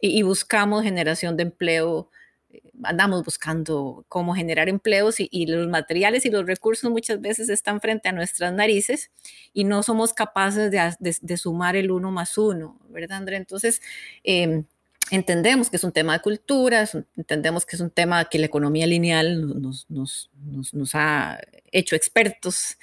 y, 0.00 0.22
buscamos 0.22 0.84
generación 0.84 1.36
de 1.36 1.42
empleo 1.44 2.10
eh, 2.50 2.62
andamos 2.82 3.24
buscando 3.24 4.06
cómo 4.08 4.34
generar 4.34 4.70
empleos 4.70 5.16
y, 5.18 5.46
los 5.46 5.68
materiales 5.68 6.24
y 6.24 6.30
los 6.30 6.46
recursos 6.46 6.90
muchas 6.90 7.20
veces 7.20 7.50
están 7.50 7.82
frente 7.82 8.08
a 8.08 8.12
nuestras 8.12 8.54
narices 8.54 9.10
y 9.52 9.64
no 9.64 9.82
somos 9.82 10.14
capaces 10.14 10.70
de, 10.70 11.36
sumar 11.36 11.76
el 11.76 11.90
uno 11.90 12.10
más 12.10 12.38
uno, 12.38 12.80
¿verdad, 12.88 13.18
André? 13.18 13.36
Entonces, 13.36 13.82
em, 14.24 14.64
entendemos 15.10 15.70
que 15.70 15.76
es 15.76 15.84
un 15.84 15.92
tema 15.92 16.14
de 16.14 16.20
cultura, 16.20 16.88
entendemos 17.16 17.64
que 17.64 17.76
es 17.76 17.80
un 17.80 17.90
tema 17.90 18.24
que 18.26 18.38
la 18.38 18.46
economía 18.46 18.86
lineal 18.86 19.60
nos, 19.60 19.86
nos, 19.88 20.94
ha 20.94 21.40
hecho 21.72 21.96
expertos 21.96 22.76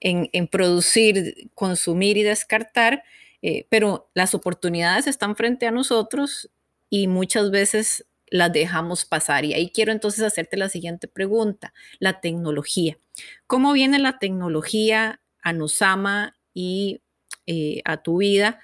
en, 0.00 0.28
en, 0.32 0.48
producir, 0.48 1.50
consumir 1.54 2.16
y 2.16 2.22
descartar, 2.22 3.04
eh, 3.42 3.66
pero 3.68 4.10
las 4.14 4.34
oportunidades 4.34 5.06
están 5.06 5.36
frente 5.36 5.66
a 5.66 5.70
nosotros 5.70 6.50
y 6.90 7.06
muchas 7.06 7.50
veces 7.50 8.04
las 8.26 8.52
dejamos 8.52 9.04
pasar. 9.04 9.44
Y 9.44 9.54
ahí 9.54 9.70
quiero 9.70 9.92
entonces 9.92 10.24
hacerte 10.24 10.56
la 10.56 10.68
siguiente 10.68 11.08
pregunta, 11.08 11.72
la 11.98 12.20
tecnología. 12.20 12.98
¿Cómo 13.46 13.72
viene 13.72 13.98
la 13.98 14.18
tecnología 14.18 15.20
a 15.42 15.52
Nosama 15.52 16.36
y 16.54 17.02
eh, 17.46 17.82
a 17.84 18.02
tu 18.02 18.18
vida? 18.18 18.60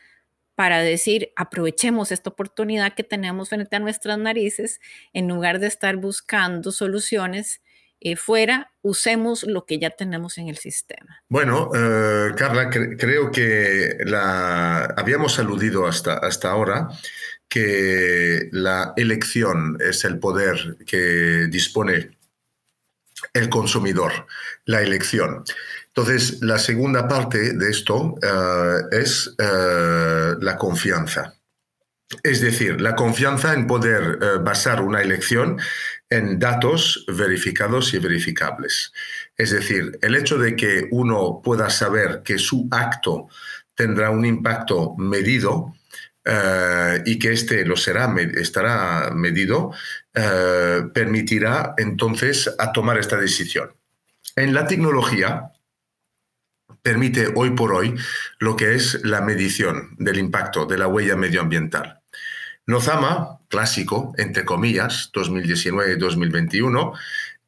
Para 0.58 0.80
decir, 0.80 1.30
aprovechemos 1.36 2.10
esta 2.10 2.30
oportunidad 2.30 2.96
que 2.96 3.04
tenemos 3.04 3.50
frente 3.50 3.76
a 3.76 3.78
nuestras 3.78 4.18
narices, 4.18 4.80
en 5.12 5.28
lugar 5.28 5.60
de 5.60 5.68
estar 5.68 5.94
buscando 5.98 6.72
soluciones 6.72 7.62
eh, 8.00 8.16
fuera, 8.16 8.72
usemos 8.82 9.44
lo 9.44 9.66
que 9.66 9.78
ya 9.78 9.90
tenemos 9.90 10.36
en 10.36 10.48
el 10.48 10.56
sistema. 10.56 11.22
Bueno, 11.28 11.70
eh, 11.72 12.32
Carla, 12.36 12.70
creo 12.70 13.30
que 13.30 13.98
habíamos 14.96 15.38
aludido 15.38 15.86
hasta, 15.86 16.14
hasta 16.14 16.50
ahora 16.50 16.88
que 17.48 18.48
la 18.50 18.94
elección 18.96 19.78
es 19.78 20.04
el 20.04 20.18
poder 20.18 20.76
que 20.84 21.46
dispone 21.48 22.18
el 23.32 23.48
consumidor, 23.48 24.26
la 24.64 24.82
elección. 24.82 25.44
Entonces, 25.98 26.40
la 26.42 26.60
segunda 26.60 27.08
parte 27.08 27.54
de 27.54 27.70
esto 27.70 28.14
eh, 28.22 29.00
es 29.00 29.34
eh, 29.36 30.34
la 30.40 30.56
confianza. 30.56 31.34
Es 32.22 32.40
decir, 32.40 32.80
la 32.80 32.94
confianza 32.94 33.52
en 33.52 33.66
poder 33.66 34.16
eh, 34.22 34.26
basar 34.40 34.80
una 34.80 35.02
elección 35.02 35.58
en 36.08 36.38
datos 36.38 37.04
verificados 37.08 37.92
y 37.94 37.98
verificables. 37.98 38.92
Es 39.36 39.50
decir, 39.50 39.98
el 40.00 40.14
hecho 40.14 40.38
de 40.38 40.54
que 40.54 40.86
uno 40.92 41.40
pueda 41.42 41.68
saber 41.68 42.22
que 42.24 42.38
su 42.38 42.68
acto 42.70 43.26
tendrá 43.74 44.10
un 44.10 44.24
impacto 44.24 44.94
medido 44.98 45.74
y 47.06 47.18
que 47.18 47.32
este 47.32 47.64
lo 47.64 47.74
será, 47.74 48.14
estará 48.34 49.10
medido, 49.14 49.72
permitirá 50.12 51.72
entonces 51.78 52.54
a 52.58 52.70
tomar 52.70 52.98
esta 52.98 53.16
decisión. 53.16 53.70
En 54.36 54.52
la 54.52 54.66
tecnología, 54.66 55.52
permite 56.82 57.32
hoy 57.34 57.50
por 57.50 57.72
hoy 57.72 57.94
lo 58.38 58.56
que 58.56 58.74
es 58.74 59.00
la 59.04 59.20
medición 59.20 59.94
del 59.98 60.18
impacto 60.18 60.66
de 60.66 60.78
la 60.78 60.88
huella 60.88 61.16
medioambiental. 61.16 62.00
Nozama, 62.66 63.38
clásico, 63.48 64.12
entre 64.18 64.44
comillas, 64.44 65.10
2019-2021, 65.14 66.92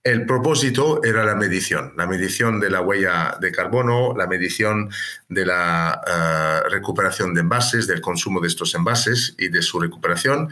el 0.03 0.25
propósito 0.25 1.03
era 1.05 1.27
la 1.27 1.35
medición, 1.35 1.93
la 1.95 2.07
medición 2.07 2.59
de 2.59 2.71
la 2.71 2.81
huella 2.81 3.37
de 3.39 3.53
carbono, 3.53 4.15
la 4.17 4.27
medición 4.27 4.89
de 5.29 5.45
la 5.45 6.01
eh, 6.07 6.71
recuperación 6.71 7.35
de 7.35 7.43
envases, 7.43 7.87
del 7.87 8.01
consumo 8.01 8.41
de 8.41 8.49
estos 8.49 8.75
envases 8.75 9.35
y 9.39 9.49
de 9.49 9.61
su 9.61 9.79
recuperación. 9.79 10.49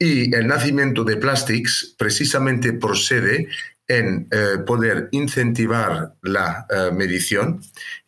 Y 0.00 0.34
el 0.34 0.48
nacimiento 0.48 1.04
de 1.04 1.16
Plastics 1.16 1.94
precisamente 1.96 2.72
procede 2.72 3.46
en 3.86 4.26
eh, 4.32 4.58
poder 4.66 5.08
incentivar 5.12 6.14
la 6.22 6.66
eh, 6.68 6.90
medición 6.92 7.60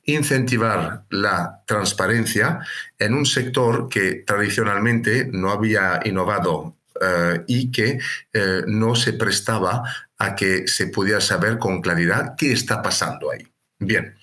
incentivar 0.07 1.05
la 1.11 1.63
transparencia 1.67 2.61
en 2.99 3.15
un 3.15 3.27
sector 3.27 3.89
que 3.89 4.25
tradicionalmente 4.27 5.29
no 5.31 5.51
había 5.51 6.01
innovado 6.05 6.77
eh, 7.01 7.43
y 7.49 7.73
que 7.73 7.99
eh, 8.33 8.63
no 8.67 8.95
se 8.95 9.15
prestaba 9.15 9.83
a 10.19 10.35
que 10.37 10.69
se 10.69 10.89
pudiera 10.89 11.21
saber 11.21 11.59
con 11.59 11.81
claridad 11.81 12.35
qué 12.37 12.53
está 12.53 12.83
pasando 12.83 13.31
ahí. 13.31 13.47
Bien, 13.79 14.15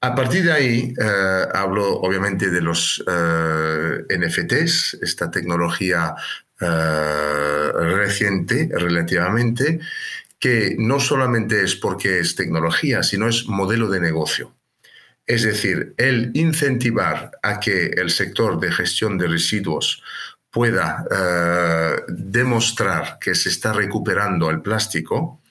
a 0.00 0.14
partir 0.14 0.44
de 0.44 0.52
ahí 0.52 0.94
eh, 0.98 1.46
hablo 1.52 2.00
obviamente 2.00 2.50
de 2.50 2.62
los 2.62 3.04
NFTs, 3.06 4.98
esta 5.02 5.30
tecnología 5.30 6.14
reciente 7.74 8.68
relativamente, 8.72 9.80
que 10.40 10.74
no 10.78 10.98
solamente 10.98 11.62
es 11.62 11.76
porque 11.76 12.20
es 12.20 12.34
tecnología, 12.34 13.02
sino 13.02 13.28
es 13.28 13.46
modelo 13.46 13.88
de 13.88 14.00
negocio. 14.00 14.57
Es 15.28 15.42
decir, 15.42 15.94
el 15.98 16.30
incentivar 16.32 17.32
a 17.42 17.60
que 17.60 17.88
el 17.88 18.10
sector 18.10 18.58
de 18.58 18.72
gestión 18.72 19.18
de 19.18 19.28
residuos 19.28 20.02
pueda 20.50 21.04
eh, 21.10 22.02
demostrar 22.08 23.18
que 23.20 23.34
se 23.34 23.50
está 23.50 23.74
recuperando 23.74 24.48
el 24.48 24.62
plástico 24.62 25.42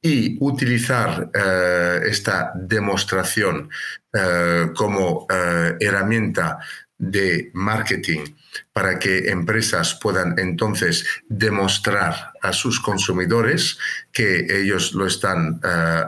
y 0.00 0.36
utilizar 0.38 1.30
eh, 1.34 2.00
esta 2.04 2.52
demostración 2.54 3.68
eh, 4.12 4.70
como 4.76 5.26
herramienta 5.28 6.60
de 6.96 7.50
marketing 7.54 8.24
para 8.72 9.00
que 9.00 9.30
empresas 9.30 9.98
puedan 10.00 10.38
entonces 10.38 11.04
demostrar 11.28 12.32
a 12.40 12.52
sus 12.52 12.78
consumidores 12.80 13.78
que 14.12 14.46
ellos 14.48 14.94
lo 14.94 15.06
están 15.06 15.60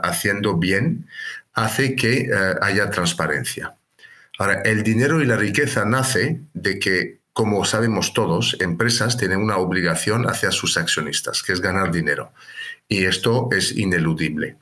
haciendo 0.02 0.56
bien, 0.56 1.06
hace 1.64 1.94
que 1.94 2.30
haya 2.60 2.90
transparencia. 2.90 3.74
Ahora, 4.38 4.62
el 4.62 4.82
dinero 4.82 5.20
y 5.20 5.26
la 5.26 5.36
riqueza 5.36 5.84
nace 5.84 6.40
de 6.54 6.78
que 6.78 7.20
como 7.32 7.64
sabemos 7.64 8.12
todos, 8.12 8.56
empresas 8.60 9.16
tienen 9.16 9.38
una 9.38 9.56
obligación 9.56 10.28
hacia 10.28 10.50
sus 10.50 10.76
accionistas, 10.76 11.42
que 11.42 11.52
es 11.52 11.60
ganar 11.60 11.92
dinero. 11.92 12.32
Y 12.88 13.04
esto 13.04 13.48
es 13.52 13.76
ineludible 13.76 14.56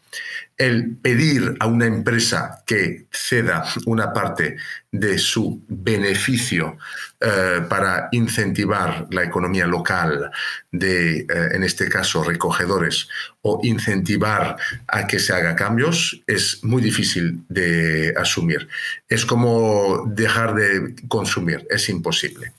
el 0.59 0.97
pedir 0.97 1.55
a 1.61 1.69
una 1.69 1.87
empresa 1.87 2.65
que 2.67 3.07
ceda 3.13 3.65
una 3.87 4.13
parte 4.13 4.57
de 4.91 5.17
su 5.19 5.63
beneficio 5.69 6.77
eh, 7.21 7.61
para 7.69 8.09
incentivar 8.11 9.07
la 9.11 9.23
economía 9.23 9.69
local 9.69 10.33
de, 10.73 11.21
eh, 11.21 11.27
en 11.53 11.63
este 11.63 11.89
caso, 11.89 12.25
recogedores, 12.25 13.09
o 13.43 13.61
incentivar 13.63 14.57
a 14.89 15.07
que 15.07 15.21
se 15.21 15.33
haga 15.33 15.55
cambios, 15.55 16.23
es 16.27 16.65
muy 16.65 16.83
difícil 16.83 17.45
de 17.49 18.13
asumir. 18.17 18.69
Es 19.09 19.25
como 19.25 20.07
dejar 20.09 20.57
de 20.57 20.97
consumir, 21.07 21.69
es 21.71 21.89
imposible. 21.89 22.53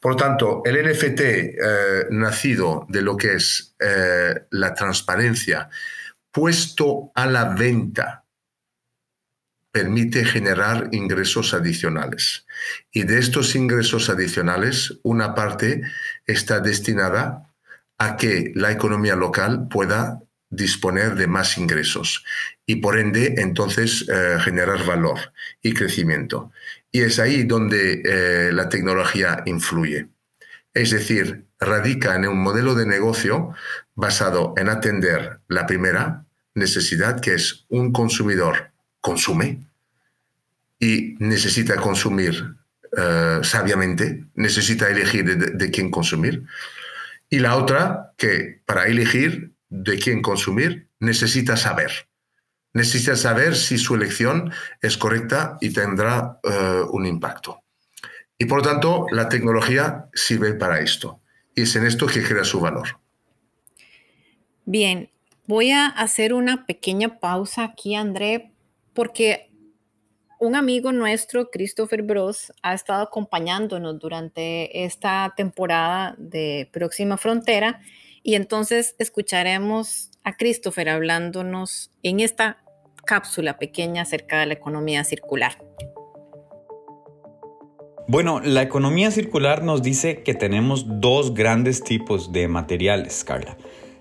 Por 0.00 0.12
lo 0.12 0.16
tanto, 0.16 0.62
el 0.64 0.90
NFT 0.90 1.20
eh, 1.20 1.56
nacido 2.10 2.86
de 2.88 3.02
lo 3.02 3.16
que 3.16 3.34
es 3.34 3.74
la 4.50 4.74
transparencia, 4.74 5.68
puesto 6.32 7.12
a 7.14 7.26
la 7.26 7.54
venta 7.54 8.24
permite 9.70 10.24
generar 10.24 10.88
ingresos 10.92 11.54
adicionales. 11.54 12.46
Y 12.92 13.04
de 13.04 13.18
estos 13.18 13.54
ingresos 13.54 14.10
adicionales, 14.10 14.98
una 15.02 15.34
parte 15.34 15.82
está 16.26 16.60
destinada 16.60 17.54
a 17.98 18.16
que 18.16 18.52
la 18.54 18.70
economía 18.70 19.16
local 19.16 19.68
pueda 19.68 20.20
disponer 20.50 21.14
de 21.14 21.26
más 21.26 21.56
ingresos 21.56 22.24
y 22.66 22.76
por 22.76 22.98
ende 22.98 23.36
entonces 23.38 24.06
eh, 24.12 24.36
generar 24.40 24.84
valor 24.84 25.32
y 25.62 25.72
crecimiento. 25.72 26.52
Y 26.90 27.00
es 27.00 27.18
ahí 27.18 27.44
donde 27.44 28.02
eh, 28.04 28.52
la 28.52 28.68
tecnología 28.68 29.42
influye. 29.46 30.08
Es 30.74 30.90
decir, 30.90 31.46
radica 31.64 32.14
en 32.16 32.26
un 32.26 32.42
modelo 32.42 32.74
de 32.74 32.86
negocio 32.86 33.54
basado 33.94 34.54
en 34.56 34.68
atender 34.68 35.40
la 35.48 35.66
primera 35.66 36.24
necesidad, 36.54 37.20
que 37.20 37.34
es 37.34 37.64
un 37.68 37.92
consumidor 37.92 38.72
consume 39.00 39.60
y 40.78 41.14
necesita 41.18 41.76
consumir 41.76 42.56
eh, 42.96 43.40
sabiamente, 43.42 44.24
necesita 44.34 44.88
elegir 44.88 45.24
de, 45.56 45.70
quién 45.70 45.90
consumir. 45.90 46.44
Y 47.30 47.38
la 47.38 47.56
otra, 47.56 48.12
que 48.18 48.60
para 48.66 48.86
elegir 48.86 49.52
de 49.70 49.98
quién 49.98 50.20
consumir, 50.20 50.88
necesita 51.00 51.56
saber. 51.56 52.08
Necesita 52.74 53.16
saber 53.16 53.56
si 53.56 53.78
su 53.78 53.94
elección 53.94 54.52
es 54.80 54.96
correcta 54.98 55.56
y 55.60 55.70
tendrá 55.70 56.38
eh, 56.42 56.82
un 56.90 57.06
impacto. 57.06 57.62
Y 58.36 58.44
por 58.46 58.62
tanto, 58.62 59.06
la 59.10 59.28
tecnología 59.28 60.06
sirve 60.12 60.54
para 60.54 60.80
esto. 60.80 61.21
Y 61.54 61.62
es 61.62 61.76
en 61.76 61.86
esto 61.86 62.06
que 62.06 62.22
crea 62.22 62.44
su 62.44 62.60
valor. 62.60 63.00
Bien, 64.64 65.10
voy 65.46 65.70
a 65.70 65.86
hacer 65.86 66.34
una 66.34 66.66
pequeña 66.66 67.18
pausa 67.18 67.64
aquí, 67.64 67.94
André, 67.94 68.52
porque 68.94 69.50
un 70.38 70.56
amigo 70.56 70.90
nuestro, 70.92 71.50
Christopher 71.50 72.02
Bros, 72.02 72.52
ha 72.62 72.74
estado 72.74 73.02
acompañándonos 73.02 73.98
durante 73.98 74.84
esta 74.84 75.34
temporada 75.36 76.16
de 76.18 76.68
Próxima 76.72 77.16
Frontera 77.16 77.80
y 78.22 78.34
entonces 78.34 78.96
escucharemos 78.98 80.10
a 80.24 80.36
Christopher 80.36 80.88
hablándonos 80.88 81.90
en 82.02 82.20
esta 82.20 82.62
cápsula 83.04 83.58
pequeña 83.58 84.02
acerca 84.02 84.40
de 84.40 84.46
la 84.46 84.54
economía 84.54 85.04
circular. 85.04 85.58
Bueno, 88.08 88.40
la 88.40 88.62
economía 88.62 89.12
circular 89.12 89.62
nos 89.62 89.80
dice 89.80 90.22
que 90.22 90.34
tenemos 90.34 91.00
dos 91.00 91.34
grandes 91.34 91.84
tipos 91.84 92.32
de 92.32 92.48
materiales, 92.48 93.22
Carla. 93.22 93.56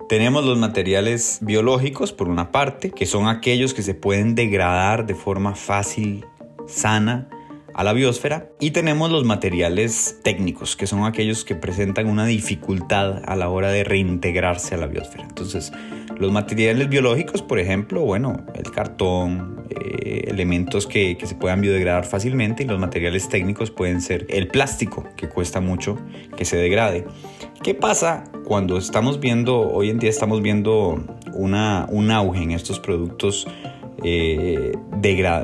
Tenemos 0.10 0.44
los 0.44 0.58
materiales 0.58 1.38
biológicos, 1.42 2.12
por 2.12 2.28
una 2.28 2.52
parte, 2.52 2.90
que 2.90 3.06
son 3.06 3.28
aquellos 3.28 3.76
que 3.76 3.84
se 3.84 3.94
pueden 3.94 4.34
degradar 4.34 5.06
de 5.06 5.14
forma 5.14 5.54
fácil, 5.54 6.26
sana, 6.68 7.30
a 7.74 7.84
la 7.84 7.94
biosfera 7.94 8.50
y 8.60 8.72
tenemos 8.72 9.12
los 9.12 9.24
materiales 9.24 10.20
técnicos, 10.24 10.76
que 10.76 10.88
son 10.88 11.06
aquellos 11.06 11.46
que 11.46 11.56
presentan 11.56 12.08
una 12.08 12.26
dificultad 12.26 13.22
a 13.26 13.36
la 13.36 13.50
hora 13.50 13.70
de 13.70 13.84
reintegrarse 13.84 14.76
a 14.76 14.78
la 14.78 14.88
biosfera. 14.88 15.24
Entonces, 15.24 15.72
los 16.18 16.32
materiales 16.32 16.90
biológicos, 16.90 17.42
por 17.42 17.60
ejemplo, 17.60 18.02
bueno, 18.02 18.46
el 18.54 18.72
cartón, 18.72 19.66
eh, 19.70 20.26
elementos 20.28 20.86
que, 20.88 21.18
que, 21.18 21.26
se 21.26 21.36
puedan 21.36 21.62
biodegradar 21.62 22.06
fácilmente 22.06 22.64
y 22.64 22.68
los 22.68 22.80
materiales 22.80 23.30
técnicos 23.30 23.72
pueden 23.72 24.02
ser 24.02 24.26
el 24.30 24.48
plástico, 24.48 25.08
que 25.16 25.30
cuesta 25.30 25.62
mucho 25.62 25.98
que 26.38 26.46
se 26.46 26.58
degrade. 26.58 27.06
¿Qué 27.64 27.74
pasa 27.74 28.24
cuando 28.46 28.78
estamos 28.78 29.20
viendo, 29.20 29.60
hoy 29.60 29.90
en 29.90 30.00
día 30.00 30.10
estamos 30.10 30.42
viendo 30.42 31.04
una, 31.34 31.86
un 31.90 32.12
auge 32.12 32.44
en 32.44 32.52
estos 32.52 32.80
productos 32.80 33.48
eh, 34.04 34.74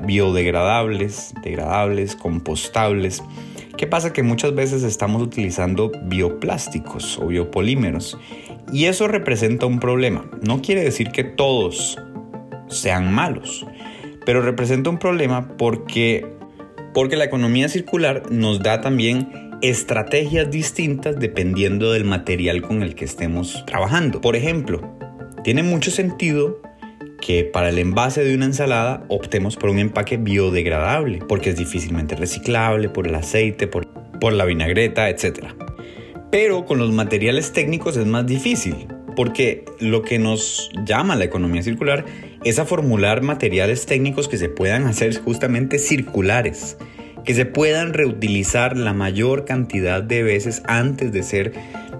biodegradables, 0.06 1.34
degradables, 1.44 2.16
compostables. 2.16 3.24
¿Qué 3.78 3.86
pasa? 3.88 4.12
Que 4.12 4.24
muchas 4.24 4.56
veces 4.56 4.84
estamos 4.84 5.22
utilizando 5.22 5.92
bioplásticos 6.06 7.20
o 7.20 7.28
biopolímeros 7.28 8.18
y 8.72 8.86
eso 8.86 9.08
representa 9.08 9.66
un 9.66 9.80
problema. 9.80 10.26
No 10.42 10.62
quiere 10.62 10.84
decir 10.84 11.12
que 11.12 11.24
todos 11.24 11.98
sean 12.68 13.14
malos, 13.14 13.66
pero 14.26 14.42
representa 14.42 14.90
un 14.90 14.98
problema 14.98 15.48
porque, 15.58 16.26
porque 16.94 17.16
la 17.16 17.26
economía 17.26 17.70
circular 17.70 18.24
nos 18.32 18.60
da 18.60 18.82
también 18.82 19.48
estrategias 19.62 20.52
distintas 20.52 21.20
dependiendo 21.20 21.92
del 21.92 22.04
material 22.04 22.62
con 22.62 22.84
el 22.84 22.96
que 22.96 23.06
estemos 23.06 23.64
trabajando. 23.66 24.22
Por 24.22 24.36
ejemplo, 24.36 24.82
tiene 25.44 25.64
mucho 25.64 25.92
sentido 25.92 26.62
que 27.22 27.44
para 27.44 27.70
el 27.70 27.80
envase 27.80 28.24
de 28.24 28.36
una 28.36 28.46
ensalada 28.46 29.04
optemos 29.08 29.56
por 29.56 29.70
un 29.70 29.80
empaque 29.80 30.18
biodegradable, 30.18 31.20
porque 31.28 31.50
es 31.50 31.58
difícilmente 31.58 32.16
reciclable 32.16 32.90
por 32.90 33.08
el 33.08 33.16
aceite, 33.16 33.68
por, 33.68 33.88
por 34.20 34.34
la 34.34 34.46
vinagreta, 34.46 35.10
etc. 35.10 35.48
Pero 36.32 36.66
con 36.66 36.78
los 36.78 36.92
materiales 36.92 37.54
técnicos 37.54 37.98
es 37.98 38.06
más 38.06 38.26
difícil, 38.26 38.88
porque 39.16 39.66
lo 39.80 40.04
que 40.04 40.20
nos 40.20 40.70
llama 40.86 41.16
la 41.16 41.26
economía 41.26 41.64
circular 41.64 42.06
es 42.44 42.60
a 42.60 42.66
formular 42.66 43.22
materiales 43.22 43.86
técnicos 43.86 44.28
que 44.28 44.38
se 44.38 44.50
puedan 44.50 44.86
hacer 44.86 45.18
justamente 45.20 45.80
circulares, 45.80 46.78
que 47.26 47.34
se 47.34 47.46
puedan 47.46 47.94
reutilizar 47.94 48.78
la 48.78 48.94
mayor 48.94 49.44
cantidad 49.44 50.04
de 50.04 50.24
veces 50.24 50.62
antes 50.66 51.12
de 51.12 51.24
ser 51.24 51.54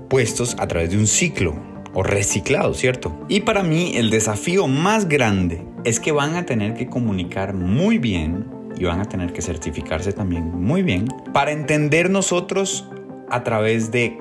puestos 0.10 0.56
a 0.60 0.68
través 0.68 0.92
de 0.92 0.98
un 0.98 1.08
ciclo 1.08 1.77
o 1.98 2.04
reciclado, 2.04 2.76
¿cierto? 2.76 3.26
Y 3.28 3.40
para 3.40 3.64
mí 3.64 3.94
el 3.96 4.12
desafío 4.12 4.68
más 4.68 5.10
grande 5.10 5.66
es 5.84 6.00
que 6.00 6.12
van 6.12 6.36
a 6.36 6.46
tener 6.46 6.76
que 6.76 6.86
comunicar 6.86 7.56
muy 7.56 7.98
bien 7.98 8.46
y 8.78 8.84
van 8.84 9.00
a 9.00 9.06
tener 9.06 9.34
que 9.34 9.42
certificarse 9.42 10.14
también 10.14 10.44
muy 10.62 10.84
bien 10.84 11.08
para 11.34 11.52
entender 11.52 12.12
nosotros 12.12 12.88
a 13.32 13.44
través 13.44 13.90
de 13.90 14.16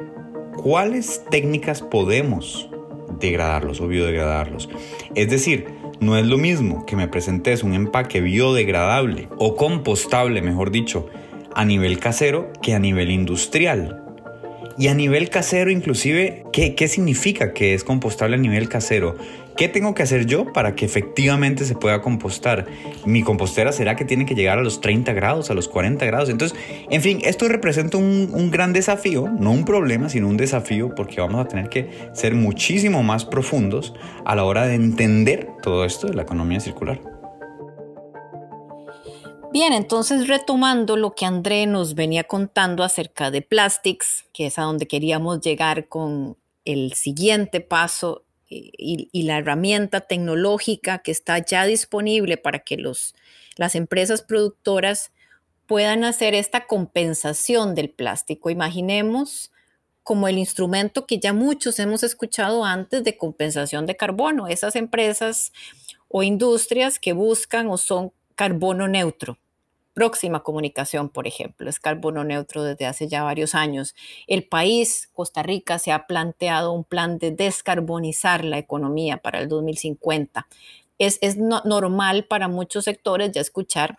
cuáles 0.57 1.23
técnicas 1.31 1.83
podemos 1.83 2.71
degradarlos 3.21 3.83
o 3.83 3.89
biodegradarlos. 3.89 4.71
Es 5.15 5.29
decir, 5.29 5.67
no 6.01 6.17
es 6.17 6.25
lo 6.25 6.39
mismo 6.39 6.87
que 6.87 6.97
me 6.97 7.09
presentes 7.09 7.63
un 7.63 7.75
empaque 7.75 8.23
biodegradable 8.23 9.29
o 9.37 9.55
compostable, 9.55 10.41
mejor 10.41 10.71
dicho, 10.71 11.11
a 11.55 11.67
nivel 11.67 11.99
casero 11.99 12.51
que 12.63 12.73
a 12.73 12.79
nivel 12.79 13.11
industrial. 13.11 14.06
Y 14.79 14.89
a 14.89 14.95
nivel 14.95 15.31
casero, 15.31 15.71
inclusive, 15.71 16.45
¿qué, 16.53 16.75
¿qué 16.75 16.89
significa 16.89 17.53
que 17.55 17.75
es 17.75 17.83
compostable 17.83 18.37
a 18.37 18.39
nivel 18.39 18.69
casero? 18.69 19.17
¿Qué 19.57 19.69
tengo 19.69 19.95
que 19.95 20.03
hacer 20.03 20.27
yo 20.27 20.53
para 20.53 20.75
que 20.75 20.85
efectivamente 20.85 21.65
se 21.65 21.75
pueda 21.75 22.03
compostar? 22.03 22.67
Mi 23.07 23.23
compostera 23.23 23.73
será 23.73 23.97
que 23.97 24.05
tiene 24.05 24.27
que 24.27 24.35
llegar 24.35 24.59
a 24.59 24.63
los 24.63 24.83
30 24.83 25.15
grados, 25.15 25.51
a 25.51 25.55
los 25.55 25.67
40 25.67 26.05
grados. 26.05 26.29
Entonces, 26.29 26.59
en 26.91 27.01
fin, 27.01 27.21
esto 27.25 27.49
representa 27.49 27.97
un, 27.97 28.29
un, 28.35 28.51
gran 28.51 28.75
desafío, 28.75 29.29
no 29.29 29.53
un 29.53 29.65
problema, 29.65 30.11
sino 30.11 30.29
un 30.29 30.37
desafío 30.37 30.95
porque 30.95 31.23
vamos 31.23 31.41
a 31.41 31.49
tener 31.49 31.71
que 31.71 31.89
ser 32.13 32.35
muchísimo 32.35 33.03
más 33.03 33.25
profundos 33.25 33.95
a 34.27 34.37
la 34.37 34.45
hora 34.45 34.67
de 34.67 34.75
entender 34.75 35.49
todo 35.63 35.87
esto 35.87 36.07
de 36.07 36.15
la 36.15 36.23
economía 36.23 36.61
circular. 36.61 37.16
Bien, 39.53 39.73
entonces 39.73 40.29
retomando 40.29 40.97
lo 40.97 41.15
que 41.15 41.25
André 41.25 41.67
nos 41.67 41.95
venía 41.95 42.25
contando 42.25 42.83
acerca 42.83 43.31
de 43.31 43.43
Plastics, 43.43 44.25
que 44.33 44.47
es 44.47 44.59
a 44.59 44.63
donde 44.63 44.87
queríamos 44.87 45.41
llegar 45.41 45.89
con 45.89 46.37
el 46.65 46.93
siguiente 46.95 47.61
paso 47.61 48.25
y, 48.49 49.23
la 49.23 49.39
herramienta 49.39 50.03
tecnológica 50.03 50.99
que 50.99 51.11
está 51.11 51.39
ya 51.39 51.65
disponible 51.65 52.37
para 52.37 52.61
que 52.61 52.77
los, 52.77 53.15
las 53.57 53.75
empresas 53.75 54.23
productoras 54.23 55.13
puedan 55.67 56.05
hacer 56.05 56.35
esta 56.35 56.67
compensación 56.67 57.75
del 57.75 57.91
plástico. 57.91 58.51
Imaginemos 58.51 59.51
como 60.03 60.29
el 60.29 60.39
instrumento 60.39 61.07
que 61.07 61.19
ya 61.19 61.33
muchos 61.33 61.79
hemos 61.81 62.05
escuchado 62.05 62.65
antes 62.65 63.03
de 63.03 63.17
compensación 63.17 63.87
de 63.87 63.97
carbono, 63.97 64.47
esas 64.47 64.77
empresas 64.77 65.53
o 66.09 66.23
industrias 66.23 67.01
que 67.01 67.13
buscan 67.13 67.67
o 67.69 67.77
son 67.77 68.13
carbono 68.37 68.87
neutro. 68.87 69.39
Próxima 69.95 70.43
Comunicación, 70.43 71.09
por 71.09 71.27
ejemplo, 71.27 71.71
es 71.71 71.81
carbono 71.81 72.23
neutro 72.23 72.63
desde 72.63 72.85
hace 72.85 73.09
ya 73.09 73.23
varios 73.23 73.55
años. 73.55 73.95
El 74.27 74.45
país, 74.45 75.09
Costa 75.15 75.43
Rica, 75.43 75.79
se 75.79 75.91
ha 75.91 76.07
planteado 76.07 76.73
un 76.73 76.85
plan 76.85 77.19
de 77.19 77.31
descarbonizar 77.31 78.45
la 78.45 78.59
economía 78.59 79.17
para 79.17 79.41
el 79.41 79.49
2050. 79.49 80.47
Es, 80.99 81.19
es 81.23 81.39
normal 81.39 82.27
para 82.27 82.47
muchos 82.47 82.85
sectores 82.85 83.33
ya 83.33 83.41
escuchar 83.41 83.99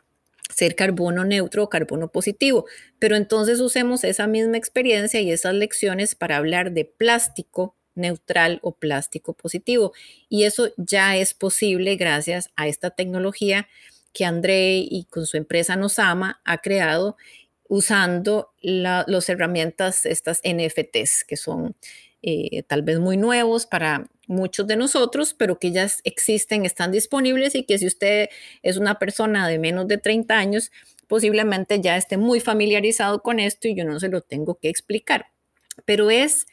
ser 0.53 0.75
carbono 0.75 1.25
neutro 1.25 1.63
o 1.63 1.69
carbono 1.69 2.07
positivo, 2.07 2.65
pero 2.99 3.15
entonces 3.15 3.59
usemos 3.59 4.03
esa 4.03 4.27
misma 4.27 4.57
experiencia 4.57 5.19
y 5.19 5.31
esas 5.31 5.55
lecciones 5.55 6.15
para 6.15 6.37
hablar 6.37 6.71
de 6.71 6.85
plástico 6.85 7.75
neutral 7.95 8.59
o 8.61 8.71
plástico 8.73 9.33
positivo. 9.33 9.93
Y 10.29 10.43
eso 10.43 10.69
ya 10.77 11.17
es 11.17 11.33
posible 11.33 11.95
gracias 11.95 12.49
a 12.55 12.67
esta 12.67 12.91
tecnología 12.91 13.67
que 14.13 14.25
André 14.25 14.77
y 14.77 15.05
con 15.09 15.25
su 15.25 15.37
empresa 15.37 15.75
Nos 15.75 15.99
Ama 15.99 16.41
ha 16.45 16.59
creado 16.59 17.17
usando 17.69 18.53
las 18.61 19.29
herramientas, 19.29 20.05
estas 20.05 20.41
NFTs, 20.43 21.23
que 21.25 21.37
son 21.37 21.75
eh, 22.21 22.63
tal 22.63 22.81
vez 22.81 22.99
muy 22.99 23.17
nuevos 23.17 23.65
para 23.65 24.09
muchos 24.27 24.67
de 24.67 24.75
nosotros, 24.75 25.33
pero 25.33 25.59
que 25.59 25.71
ya 25.71 25.87
existen, 26.03 26.65
están 26.65 26.91
disponibles 26.91 27.55
y 27.55 27.63
que 27.63 27.77
si 27.77 27.87
usted 27.87 28.29
es 28.63 28.77
una 28.77 28.99
persona 28.99 29.47
de 29.47 29.59
menos 29.59 29.87
de 29.87 29.97
30 29.97 30.37
años, 30.37 30.71
posiblemente 31.07 31.81
ya 31.81 31.97
esté 31.97 32.17
muy 32.17 32.39
familiarizado 32.39 33.21
con 33.21 33.39
esto 33.39 33.67
y 33.67 33.75
yo 33.75 33.85
no 33.85 33.99
se 33.99 34.09
lo 34.09 34.21
tengo 34.21 34.55
que 34.55 34.69
explicar. 34.69 35.27
Pero 35.85 36.09
es 36.09 36.47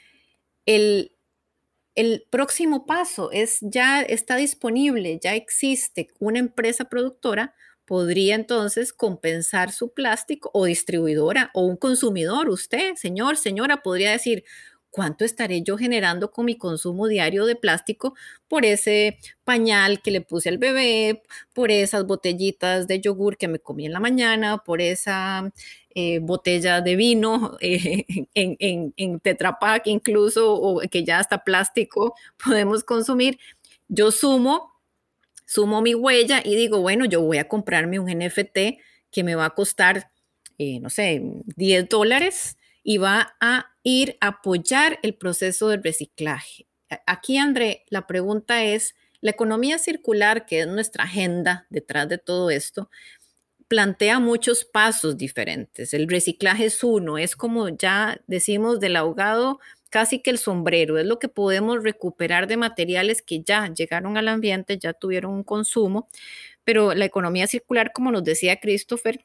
el, 0.67 1.14
el 1.95 2.27
próximo 2.31 2.87
paso 2.87 3.31
es 3.33 3.59
ya 3.61 4.03
está 4.03 4.37
disponible, 4.37 5.19
ya 5.23 5.35
existe 5.35 6.09
una 6.19 6.39
empresa 6.41 6.87
productora, 6.87 7.55
podría 7.85 8.35
entonces 8.35 8.93
compensar 8.93 9.71
su 9.71 9.93
plástico 9.93 10.51
o 10.55 10.65
distribuidora 10.65 11.51
o 11.55 11.67
un 11.67 11.77
consumidor, 11.77 12.49
usted, 12.49 12.95
señor, 12.97 13.37
señora, 13.37 13.83
podría 13.83 14.11
decir, 14.13 14.45
¿cuánto 14.91 15.25
estaré 15.25 15.63
yo 15.63 15.77
generando 15.77 16.31
con 16.31 16.47
mi 16.47 16.57
consumo 16.57 17.09
diario 17.09 17.47
de 17.47 17.57
plástico 17.57 18.15
por 18.49 18.65
ese 18.65 19.19
pañal 19.45 20.01
que 20.03 20.11
le 20.13 20.21
puse 20.21 20.49
al 20.49 20.59
bebé, 20.59 21.23
por 21.53 21.71
esas 21.71 22.07
botellitas 22.07 22.87
de 22.87 23.01
yogur 23.01 23.37
que 23.37 23.49
me 23.49 23.59
comí 23.59 23.87
en 23.87 23.93
la 23.93 24.01
mañana, 24.01 24.59
por 24.59 24.81
esa 24.81 25.53
eh, 25.95 26.19
botella 26.19 26.81
de 26.81 26.97
vino 26.97 27.57
eh, 27.61 28.05
en, 28.35 28.93
en, 28.97 29.21
Tetra 29.21 29.59
incluso, 29.85 30.55
o 30.55 30.81
que 30.91 31.05
ya 31.05 31.19
hasta 31.19 31.45
plástico 31.45 32.15
podemos 32.45 32.85
consumir? 32.85 33.39
Yo 33.89 34.11
sumo, 34.11 34.73
sumo 35.47 35.83
mi 35.83 35.95
huella 35.95 36.43
y 36.45 36.57
digo, 36.57 36.81
bueno, 36.81 37.05
yo 37.05 37.21
voy 37.21 37.39
a 37.39 37.49
comprarme 37.49 37.99
un 37.99 38.11
NFT 38.11 38.81
que 39.11 39.23
me 39.23 39.35
va 39.35 39.47
a 39.47 39.51
costar, 39.51 40.11
eh, 40.59 40.81
no 40.81 40.91
sé, 40.91 41.23
10 41.57 41.89
dólares 41.89 42.57
y 42.83 42.99
va 42.99 43.37
a 43.41 43.67
ir 43.83 44.17
a 44.21 44.29
apoyar 44.29 44.99
el 45.03 45.15
proceso 45.15 45.69
de 45.69 45.77
reciclaje. 45.77 46.67
Aquí, 47.07 47.39
André, 47.39 47.85
la 47.89 48.07
pregunta 48.07 48.65
es, 48.65 48.95
la 49.21 49.31
economía 49.31 49.79
circular, 49.79 50.45
que 50.45 50.61
es 50.61 50.67
nuestra 50.67 51.05
agenda 51.05 51.67
detrás 51.71 52.09
de 52.09 52.19
todo 52.19 52.51
esto, 52.51 52.91
plantea 53.69 54.19
muchos 54.21 54.65
pasos 54.65 55.17
diferentes. 55.17 55.95
El 55.95 56.09
reciclaje 56.09 56.67
es 56.67 56.85
uno, 56.85 57.19
es 57.19 57.37
como 57.37 57.69
ya 57.69 58.21
decimos 58.27 58.81
del 58.81 58.97
ahogado, 58.97 59.59
casi 59.91 60.21
que 60.21 60.31
el 60.31 60.39
sombrero, 60.39 60.99
es 60.99 61.07
lo 61.07 61.19
que 61.19 61.29
podemos 61.29 61.83
recuperar 61.83 62.47
de 62.49 62.57
materiales 62.57 63.23
que 63.23 63.43
ya 63.43 63.73
llegaron 63.73 64.17
al 64.17 64.29
ambiente, 64.29 64.79
ya 64.79 64.93
tuvieron 64.93 65.33
un 65.33 65.45
consumo, 65.45 66.09
pero 66.65 66.95
la 66.95 67.05
economía 67.05 67.47
circular, 67.47 67.93
como 67.93 68.11
nos 68.11 68.25
decía 68.25 68.59
Christopher, 68.59 69.25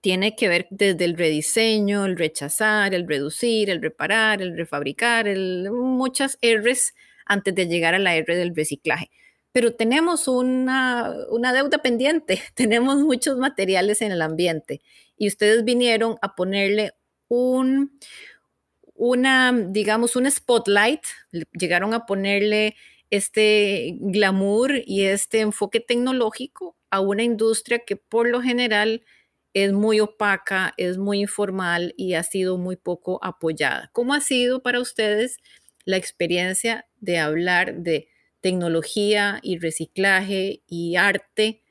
tiene 0.00 0.36
que 0.36 0.48
ver 0.48 0.66
desde 0.70 1.04
el 1.04 1.16
rediseño, 1.16 2.06
el 2.06 2.16
rechazar, 2.16 2.94
el 2.94 3.06
reducir, 3.08 3.70
el 3.70 3.82
reparar, 3.82 4.42
el 4.42 4.56
refabricar, 4.56 5.28
el, 5.28 5.68
muchas 5.70 6.38
R's 6.42 6.94
antes 7.26 7.54
de 7.54 7.66
llegar 7.66 7.94
a 7.94 7.98
la 7.98 8.16
R 8.16 8.34
del 8.36 8.54
reciclaje. 8.54 9.10
Pero 9.52 9.74
tenemos 9.74 10.28
una, 10.28 11.14
una 11.30 11.52
deuda 11.52 11.78
pendiente, 11.78 12.40
tenemos 12.54 12.98
muchos 12.98 13.36
materiales 13.38 14.02
en 14.02 14.12
el 14.12 14.22
ambiente 14.22 14.80
y 15.16 15.28
ustedes 15.28 15.64
vinieron 15.64 16.16
a 16.22 16.34
ponerle 16.34 16.92
un, 17.28 17.98
una, 18.94 19.52
digamos, 19.52 20.16
un 20.16 20.30
spotlight, 20.30 21.02
llegaron 21.52 21.94
a 21.94 22.06
ponerle 22.06 22.76
este 23.10 23.96
glamour 24.00 24.82
y 24.86 25.04
este 25.04 25.40
enfoque 25.40 25.80
tecnológico 25.80 26.76
a 26.90 27.00
una 27.00 27.22
industria 27.22 27.80
que 27.80 27.96
por 27.96 28.28
lo 28.28 28.42
general 28.42 29.02
es 29.52 29.72
muy 29.72 30.00
opaca, 30.00 30.74
es 30.76 30.96
muy 30.98 31.20
informal 31.20 31.92
y 31.96 32.14
ha 32.14 32.22
sido 32.22 32.56
muy 32.56 32.76
poco 32.76 33.18
apoyada. 33.22 33.90
¿Cómo 33.92 34.14
ha 34.14 34.20
sido 34.20 34.62
para 34.62 34.80
ustedes 34.80 35.38
la 35.84 35.96
experiencia 35.96 36.86
de 37.00 37.18
hablar 37.18 37.76
de 37.76 38.09
tecnología 38.40 39.38
y 39.42 39.58
reciclaje 39.58 40.62
y 40.66 40.96
arte 40.96 41.62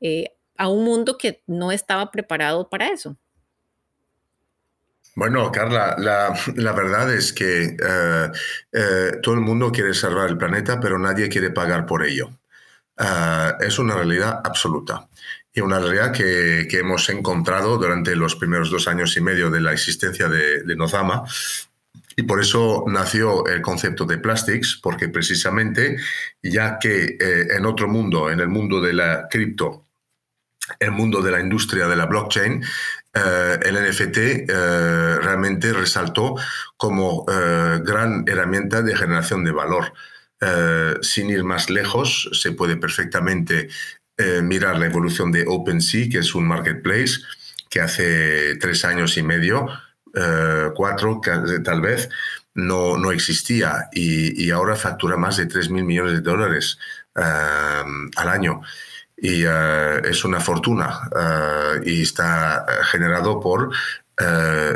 eh, 0.00 0.36
a 0.56 0.68
un 0.68 0.84
mundo 0.84 1.18
que 1.18 1.42
no 1.46 1.72
estaba 1.72 2.10
preparado 2.10 2.68
para 2.68 2.88
eso? 2.88 3.16
Bueno, 5.14 5.50
Carla, 5.50 5.96
la, 5.98 6.72
verdad 6.72 7.12
es 7.12 7.32
que 7.32 7.64
eh, 7.64 8.30
eh, 8.72 9.12
todo 9.20 9.34
el 9.34 9.40
mundo 9.40 9.72
quiere 9.72 9.92
salvar 9.92 10.28
el 10.28 10.38
planeta, 10.38 10.78
pero 10.78 10.98
nadie 10.98 11.28
quiere 11.28 11.50
pagar 11.50 11.86
por 11.86 12.04
ello. 12.04 12.30
es 13.60 13.78
una 13.78 13.94
realidad 13.94 14.40
absoluta 14.44 15.08
y 15.58 15.60
una 15.60 15.80
realidad 15.80 16.12
que, 16.12 16.68
hemos 16.70 17.08
encontrado 17.08 17.78
durante 17.78 18.14
los 18.14 18.36
primeros 18.36 18.70
dos 18.70 18.86
años 18.86 19.16
y 19.16 19.20
medio 19.20 19.50
de 19.50 19.60
la 19.60 19.72
existencia 19.72 20.28
de, 20.28 20.76
Nozama. 20.76 21.24
Y 22.18 22.24
por 22.24 22.40
eso 22.40 22.84
nació 22.88 23.46
el 23.46 23.62
concepto 23.62 24.04
de 24.04 24.18
Plastics, 24.18 24.80
porque 24.82 25.08
precisamente 25.08 25.98
ya 26.42 26.76
que 26.80 27.16
eh, 27.20 27.46
en 27.56 27.64
otro 27.64 27.86
mundo, 27.86 28.28
en 28.28 28.40
el 28.40 28.48
mundo 28.48 28.80
de 28.80 28.92
la 28.92 29.28
cripto, 29.30 29.86
el 30.80 30.90
mundo 30.90 31.22
de 31.22 31.30
la 31.30 31.38
industria 31.38 31.86
de 31.86 31.94
la 31.94 32.06
blockchain, 32.06 32.60
eh, 33.14 33.58
el 33.62 33.74
NFT 33.76 34.18
eh, 34.18 34.46
realmente 35.22 35.72
resaltó 35.72 36.34
como 36.76 37.24
gran 37.24 38.24
herramienta 38.26 38.82
de 38.82 38.96
generación 38.96 39.44
de 39.44 39.52
valor. 39.52 39.92
sin 41.00 41.30
ir 41.30 41.44
más 41.44 41.70
lejos, 41.70 42.30
se 42.32 42.50
puede 42.50 42.76
perfectamente 42.76 43.68
mirar 44.42 44.78
la 44.78 44.86
evolución 44.86 45.30
de 45.30 45.44
OpenSea, 45.46 46.08
que 46.10 46.18
es 46.18 46.34
un 46.34 46.48
marketplace 46.48 47.20
que 47.70 47.80
hace 47.80 48.56
tres 48.56 48.84
años 48.84 49.16
y 49.16 49.22
medio, 49.22 49.68
eh, 50.20 50.70
cuatro 50.74 51.20
tal 51.64 51.80
vez, 51.80 52.08
no, 52.54 52.96
no 52.96 53.12
existía 53.12 53.88
y, 53.92 54.50
ahora 54.50 54.74
factura 54.74 55.16
más 55.16 55.36
de 55.36 55.46
3 55.46 55.70
mil 55.70 55.84
millones 55.84 56.14
de 56.14 56.20
dólares 56.20 56.78
eh, 57.14 57.82
al 58.16 58.28
año. 58.28 58.62
Y 59.20 59.42
es 59.42 60.24
una 60.24 60.38
fortuna 60.38 61.10
y 61.84 62.02
está 62.02 62.64
generado 62.84 63.40
por 63.40 63.72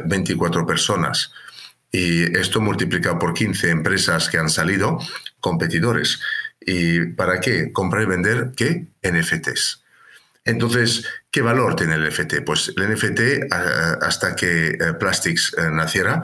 24 0.05 0.66
personas. 0.66 1.31
Y 1.92 2.37
esto 2.37 2.61
multiplicado 2.61 3.20
por 3.20 3.35
15 3.35 3.70
empresas 3.70 4.28
que 4.28 4.38
han 4.38 4.50
salido, 4.50 4.98
competidores. 5.38 6.20
¿Y 6.59 7.07
para 7.12 7.38
qué? 7.38 7.70
Comprar 7.72 8.02
y 8.02 8.07
vender, 8.07 8.52
¿qué? 8.57 8.87
NFTs. 9.02 9.83
Entonces, 10.44 11.05
¿qué 11.33 11.42
valor 11.42 11.75
tiene 11.75 11.95
el 11.95 12.09
NFT? 12.09 12.45
Pues 12.45 12.73
el 12.77 12.95
NFT, 12.95 13.53
hasta 14.03 14.37
que 14.37 14.68
eh, 14.68 14.92
Plastics 15.01 15.57
eh, 15.59 15.71
naciera, 15.73 16.23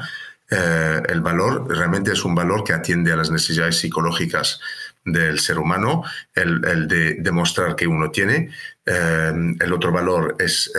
Eh, 0.51 1.03
el 1.11 1.21
valor 1.21 1.69
realmente 1.69 2.11
es 2.11 2.25
un 2.25 2.35
valor 2.35 2.65
que 2.65 2.73
atiende 2.73 3.13
a 3.13 3.17
las 3.17 3.31
necesidades 3.31 3.77
psicológicas 3.81 4.61
del 5.05 5.41
ser 5.41 5.59
humano, 5.59 6.05
el, 6.35 6.89
de 6.89 7.17
demostrar 7.21 7.77
que 7.77 7.87
uno 7.87 8.11
tiene. 8.11 8.49
El 8.87 9.73
otro 9.75 9.93
valor 9.93 10.37
es 10.39 10.73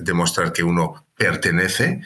demostrar 0.00 0.50
que 0.50 0.62
uno 0.62 1.06
pertenece. 1.14 2.00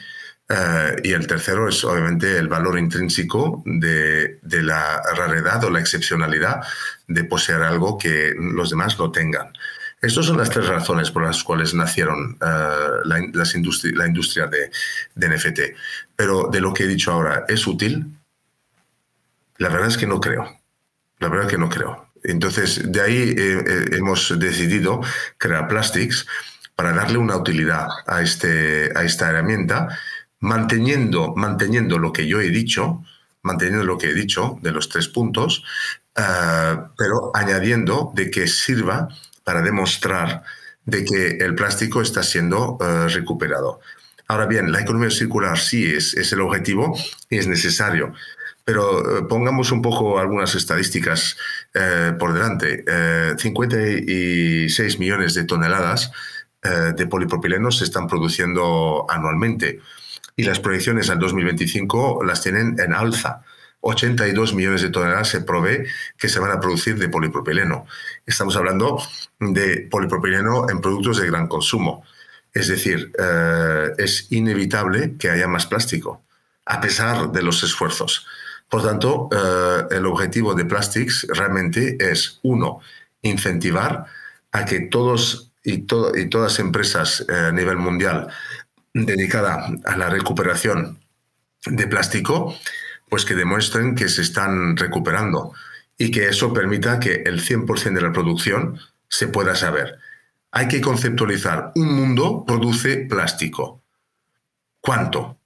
y 1.01 1.13
el 1.13 1.27
tercero 1.27 1.69
es 1.69 1.81
obviamente 1.85 2.37
el 2.37 2.49
valor 2.49 2.77
intrínseco 2.77 3.63
de, 3.65 4.39
de, 4.41 4.61
la 4.61 5.01
raridad 5.15 5.63
o 5.63 5.69
la 5.69 5.79
excepcionalidad 5.79 6.59
de 7.07 7.23
poseer 7.23 7.61
algo 7.63 7.97
que 7.97 8.33
los 8.37 8.69
demás 8.69 8.99
no 8.99 9.11
tengan. 9.11 9.47
Estas 10.01 10.25
son 10.25 10.37
las 10.37 10.49
tres 10.49 10.67
razones 10.67 11.11
por 11.11 11.23
las 11.23 11.43
cuales 11.43 11.75
nacieron 11.75 12.35
eh, 12.41 12.87
la, 13.05 13.19
las 13.33 13.53
la, 13.53 14.07
industria 14.07 14.47
de, 14.47 14.71
NFT. 15.15 15.59
Pero 16.15 16.49
de 16.51 16.59
lo 16.59 16.73
que 16.73 16.83
he 16.83 16.87
dicho 16.87 17.11
ahora, 17.11 17.45
¿es 17.47 17.67
útil? 17.67 18.07
La 19.57 19.69
verdad 19.69 19.89
es 19.89 19.97
que 19.97 20.07
no 20.07 20.19
creo. 20.19 20.59
La 21.19 21.29
verdad 21.29 21.45
es 21.45 21.51
que 21.51 21.59
no 21.59 21.69
creo. 21.69 22.07
Entonces, 22.23 22.91
de 22.91 22.99
ahí 22.99 23.35
eh, 23.37 23.63
eh, 23.67 23.85
hemos 23.91 24.39
decidido 24.39 25.01
crear 25.37 25.67
Plastics 25.67 26.25
para 26.75 26.93
darle 26.93 27.19
una 27.19 27.37
utilidad 27.37 27.87
a, 28.07 28.23
este, 28.23 28.91
a 28.95 29.03
esta 29.03 29.29
herramienta, 29.29 29.99
manteniendo, 30.39 31.35
manteniendo 31.35 31.99
lo 31.99 32.11
que 32.11 32.25
yo 32.25 32.41
he 32.41 32.49
dicho, 32.49 33.03
manteniendo 33.43 33.85
lo 33.85 33.99
que 33.99 34.09
he 34.09 34.13
dicho 34.15 34.57
de 34.63 34.71
los 34.71 34.89
tres 34.89 35.07
puntos, 35.07 35.63
pero 36.97 37.31
añadiendo 37.35 38.11
de 38.15 38.31
que 38.31 38.47
sirva 38.47 39.07
para 39.51 39.63
demostrar 39.63 40.43
de 40.85 41.03
que 41.03 41.43
el 41.43 41.55
plástico 41.55 42.01
está 42.01 42.23
siendo 42.23 42.77
eh, 42.79 43.09
recuperado. 43.09 43.81
Ahora 44.29 44.45
bien, 44.45 44.71
la 44.71 44.79
economía 44.79 45.09
circular 45.09 45.59
sí 45.59 45.93
es, 45.93 46.31
el 46.31 46.39
objetivo 46.39 46.97
y 47.29 47.37
es 47.37 47.47
necesario, 47.47 48.13
pero 48.63 48.83
eh, 49.17 49.23
pongamos 49.27 49.73
un 49.73 49.81
poco 49.81 50.19
algunas 50.19 50.55
estadísticas 50.55 51.35
eh, 51.73 52.13
por 52.17 52.31
delante. 52.31 52.85
56 53.37 54.99
millones 54.99 55.33
de 55.33 55.43
toneladas 55.43 56.11
de 56.63 57.07
polipropileno 57.07 57.71
se 57.71 57.83
están 57.83 58.07
produciendo 58.07 59.05
anualmente 59.09 59.81
y 60.37 60.43
las 60.43 60.59
proyecciones 60.59 61.09
al 61.09 61.19
2025 61.19 62.23
las 62.23 62.41
tienen 62.41 62.79
en 62.79 62.93
alza. 62.93 63.41
82 63.81 64.53
millones 64.53 64.81
de 64.81 64.89
toneladas 64.89 65.29
se 65.29 65.41
provee 65.41 65.85
que 66.17 66.29
se 66.29 66.39
van 66.39 66.51
a 66.51 66.59
producir 66.59 66.97
de 66.97 67.09
polipropileno. 67.09 67.85
Estamos 68.25 68.55
hablando 68.55 69.01
de 69.39 69.87
polipropileno 69.89 70.69
en 70.69 70.81
productos 70.81 71.17
de 71.17 71.27
gran 71.27 71.47
consumo. 71.47 72.03
Es 72.53 72.67
decir, 72.67 73.11
eh, 73.17 73.91
es 73.97 74.31
inevitable 74.31 75.15
que 75.17 75.29
haya 75.29 75.47
más 75.47 75.65
plástico, 75.65 76.23
a 76.65 76.79
pesar 76.79 77.31
de 77.31 77.41
los 77.41 77.63
esfuerzos. 77.63 78.27
Por 78.69 78.83
tanto, 78.83 79.29
eh, 79.31 79.87
el 79.91 80.05
objetivo 80.05 80.53
de 80.53 80.65
Plastics 80.65 81.27
realmente 81.29 81.97
es, 81.99 82.39
uno, 82.43 82.79
incentivar 83.21 84.05
a 84.51 84.65
que 84.65 84.81
todos 84.81 85.51
y, 85.63 85.85
y 86.15 86.29
todas 86.29 86.59
empresas 86.59 87.25
eh, 87.27 87.33
a 87.33 87.51
nivel 87.51 87.77
mundial 87.77 88.27
dedicadas 88.93 89.71
a 89.85 89.97
la 89.97 90.09
recuperación 90.09 90.99
de 91.65 91.87
plástico 91.87 92.55
pues 93.11 93.25
que 93.25 93.35
demuestren 93.35 93.93
que 93.93 94.07
se 94.07 94.21
están 94.21 94.77
recuperando 94.77 95.51
y 95.97 96.11
que 96.11 96.29
eso 96.29 96.53
permita 96.53 96.97
que 96.97 97.23
el 97.25 97.41
100% 97.41 97.93
de 97.93 98.01
la 98.01 98.13
producción 98.13 98.79
se 99.09 99.27
pueda 99.27 99.53
saber. 99.53 99.99
Hay 100.49 100.69
que 100.69 100.79
conceptualizar, 100.79 101.73
un 101.75 101.93
mundo 101.93 102.45
produce 102.47 103.05
plástico. 103.09 103.83
¿Cuánto? 104.79 105.37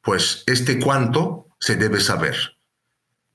Pues 0.00 0.42
este 0.48 0.80
cuánto 0.80 1.46
se 1.60 1.76
debe 1.76 2.00
saber. 2.00 2.56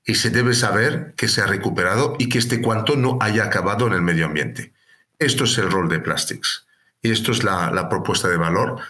Y 0.04 0.16
se 0.16 0.30
debe 0.30 0.54
saber 0.54 1.14
que 1.16 1.30
se 1.30 1.40
ha 1.40 1.48
recuperado 1.48 2.18
y 2.20 2.28
que 2.28 2.40
este 2.40 2.62
cuánto 2.62 2.98
no 2.98 3.18
haya 3.22 3.46
acabado 3.46 3.88
en 3.88 3.94
el 3.94 4.02
medio 4.02 4.26
ambiente. 4.26 4.74
Esto 5.20 5.46
es 5.46 5.58
el 5.58 5.72
rol 5.72 5.88
de 5.88 6.00
Plastics. 6.00 6.68
Y 7.02 7.12
esto 7.12 7.32
es 7.32 7.46
la, 7.46 7.88
propuesta 7.88 8.28
de 8.28 8.36
valor 8.36 8.82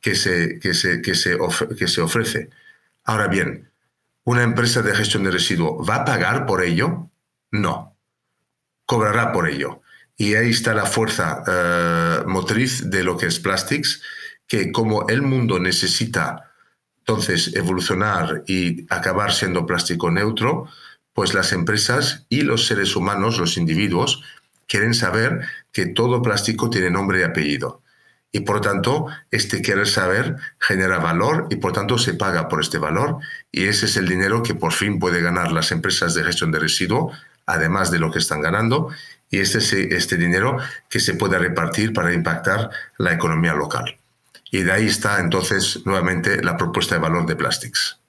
que 0.00 0.14
se, 0.14 0.60
que 0.60 0.72
se, 0.72 1.02
que 1.02 1.16
se, 1.16 1.36
que 1.76 1.88
se 1.88 2.00
ofrece. 2.00 2.50
Ahora 3.02 3.26
bien, 3.26 3.73
¿Una 4.24 4.42
empresa 4.42 4.80
de 4.80 4.96
gestión 4.96 5.24
de 5.24 5.30
residuos 5.30 5.86
va 5.88 5.96
a 5.96 6.04
pagar 6.04 6.46
por 6.46 6.62
ello? 6.62 7.10
No. 7.50 7.96
Cobrará 8.86 9.32
por 9.32 9.48
ello. 9.48 9.82
Y 10.16 10.34
ahí 10.34 10.50
está 10.50 10.72
la 10.72 10.86
fuerza 10.86 11.42
eh, 11.46 12.24
motriz 12.26 12.90
de 12.90 13.04
lo 13.04 13.18
que 13.18 13.26
es 13.26 13.38
Plastics, 13.38 14.02
que 14.46 14.72
como 14.72 15.08
el 15.08 15.20
mundo 15.20 15.58
necesita 15.58 16.52
entonces 16.98 17.54
evolucionar 17.54 18.44
y 18.46 18.86
acabar 18.88 19.32
siendo 19.32 19.66
plástico 19.66 20.10
neutro, 20.10 20.68
pues 21.12 21.34
las 21.34 21.52
empresas 21.52 22.24
y 22.30 22.42
los 22.42 22.66
seres 22.66 22.96
humanos, 22.96 23.38
los 23.38 23.58
individuos, 23.58 24.22
quieren 24.66 24.94
saber 24.94 25.46
que 25.70 25.86
todo 25.86 26.22
plástico 26.22 26.70
tiene 26.70 26.90
nombre 26.90 27.20
y 27.20 27.24
apellido 27.24 27.83
y 28.34 28.40
por 28.40 28.60
tanto 28.60 29.06
este 29.30 29.62
querer 29.62 29.86
saber 29.86 30.34
genera 30.58 30.98
valor 30.98 31.46
y 31.50 31.56
por 31.56 31.72
tanto 31.72 31.98
se 31.98 32.14
paga 32.14 32.48
por 32.48 32.60
este 32.60 32.78
valor 32.78 33.18
y 33.52 33.68
ese 33.68 33.86
es 33.86 33.96
el 33.96 34.08
dinero 34.08 34.42
que 34.42 34.56
por 34.56 34.72
fin 34.72 34.98
puede 34.98 35.22
ganar 35.22 35.52
las 35.52 35.70
empresas 35.70 36.14
de 36.14 36.24
gestión 36.24 36.50
de 36.50 36.58
residuos, 36.58 37.16
además 37.46 37.92
de 37.92 38.00
lo 38.00 38.10
que 38.10 38.18
están 38.18 38.40
ganando 38.40 38.90
y 39.30 39.38
este 39.38 39.58
es 39.58 39.72
este 39.72 40.16
dinero 40.16 40.56
que 40.90 40.98
se 40.98 41.14
puede 41.14 41.38
repartir 41.38 41.92
para 41.92 42.12
impactar 42.12 42.70
la 42.98 43.12
economía 43.12 43.54
local. 43.54 43.98
Y 44.50 44.62
de 44.62 44.72
ahí 44.72 44.86
está 44.86 45.20
entonces 45.20 45.86
nuevamente 45.86 46.42
la 46.42 46.56
propuesta 46.56 46.96
de 46.96 47.02
valor 47.02 47.26
de 47.26 47.36
Plastics. 47.36 48.00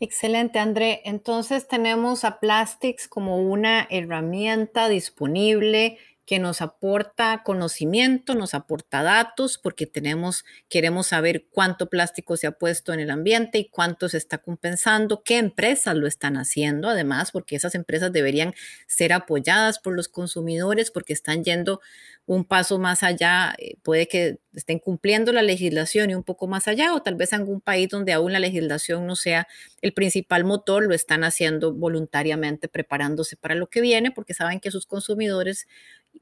Excelente, 0.00 0.58
André. 0.58 1.00
Entonces 1.04 1.68
tenemos 1.68 2.24
a 2.24 2.40
Plastics 2.40 3.06
como 3.06 3.38
una 3.38 3.86
herramienta 3.88 4.88
disponible 4.88 5.98
que 6.26 6.38
nos 6.38 6.62
aporta 6.62 7.42
conocimiento, 7.44 8.34
nos 8.34 8.54
aporta 8.54 9.02
datos, 9.02 9.58
porque 9.58 9.86
tenemos, 9.86 10.44
queremos 10.68 11.08
saber 11.08 11.46
cuánto 11.50 11.90
plástico 11.90 12.36
se 12.36 12.46
ha 12.46 12.52
puesto 12.52 12.92
en 12.94 13.00
el 13.00 13.10
ambiente 13.10 13.58
y 13.58 13.68
cuánto 13.68 14.08
se 14.08 14.16
está 14.16 14.38
compensando, 14.38 15.22
qué 15.22 15.38
empresas 15.38 15.94
lo 15.96 16.06
están 16.06 16.36
haciendo, 16.36 16.88
además, 16.88 17.30
porque 17.30 17.56
esas 17.56 17.74
empresas 17.74 18.12
deberían 18.12 18.54
ser 18.86 19.12
apoyadas 19.12 19.78
por 19.78 19.94
los 19.94 20.08
consumidores, 20.08 20.90
porque 20.90 21.12
están 21.12 21.44
yendo 21.44 21.80
un 22.26 22.44
paso 22.44 22.78
más 22.78 23.02
allá, 23.02 23.54
eh, 23.58 23.76
puede 23.82 24.08
que 24.08 24.38
estén 24.54 24.78
cumpliendo 24.78 25.32
la 25.32 25.42
legislación 25.42 26.10
y 26.10 26.14
un 26.14 26.22
poco 26.22 26.46
más 26.46 26.68
allá, 26.68 26.94
o 26.94 27.02
tal 27.02 27.16
vez 27.16 27.32
en 27.34 27.40
algún 27.40 27.60
país 27.60 27.88
donde 27.90 28.14
aún 28.14 28.32
la 28.32 28.38
legislación 28.38 29.06
no 29.06 29.14
sea 29.14 29.46
el 29.82 29.92
principal 29.92 30.44
motor, 30.44 30.84
lo 30.84 30.94
están 30.94 31.22
haciendo 31.22 31.74
voluntariamente, 31.74 32.68
preparándose 32.68 33.36
para 33.36 33.54
lo 33.54 33.68
que 33.68 33.82
viene, 33.82 34.10
porque 34.10 34.32
saben 34.32 34.60
que 34.60 34.70
sus 34.70 34.86
consumidores 34.86 35.66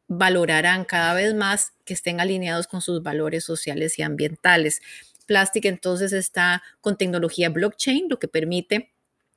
valorarán 0.09 0.85
cada 0.85 1.15
vez 1.15 1.35
más 1.35 1.73
que 1.85 1.95
estén 1.95 2.21
alineados 2.21 2.67
con 2.67 2.81
sus 2.81 3.03
valores 3.03 3.45
sociales 3.45 3.99
y 3.99 4.03
ambientales. 4.03 4.81
Plastic 5.27 5.65
entonces 5.67 6.13
está 6.13 6.63
con 6.81 6.97
tecnología 6.97 7.49
blockchain, 7.49 8.09
lo 8.09 8.19
que 8.19 8.29
permite 8.29 8.93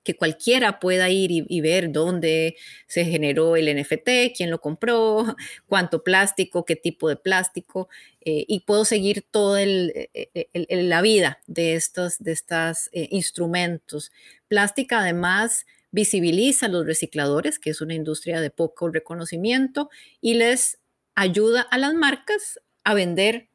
que 0.06 0.16
cualquiera 0.16 0.80
pueda 0.80 1.10
ir 1.10 1.32
y, 1.32 1.62
ver 1.62 1.92
dónde 1.92 2.56
se 2.86 3.06
generó 3.06 3.56
el 3.56 3.76
NFT, 3.76 4.38
quién 4.38 4.52
lo 4.52 4.62
compró, 4.62 5.36
cuánto 5.68 6.04
plástico, 6.04 6.64
qué 6.64 6.76
tipo 6.76 7.10
de 7.10 7.16
plástico, 7.16 7.90
eh, 8.22 8.46
y 8.48 8.60
puedo 8.62 8.86
seguir 8.86 9.26
toda 9.30 9.64
eh, 9.64 10.10
la 10.54 11.02
vida 11.02 11.40
de 11.48 11.74
estos 11.74 12.20
de 12.20 12.34
estos, 12.34 12.90
eh, 12.94 13.08
instrumentos. 13.10 14.12
Plástica 14.48 15.00
además 15.00 15.66
visibiliza 15.96 16.66
a 16.66 16.70
los 16.70 16.86
recicladores, 16.86 17.58
que 17.58 17.70
es 17.70 17.80
una 17.82 17.94
industria 17.96 18.42
de 18.42 18.50
poco 18.52 18.90
reconocimiento, 18.90 19.90
y 20.22 20.34
les 20.36 20.78
ayuda 21.16 21.62
a 21.62 21.78
las 21.78 21.94
marcas 21.94 22.60
a 22.84 22.94
vender 22.94 23.48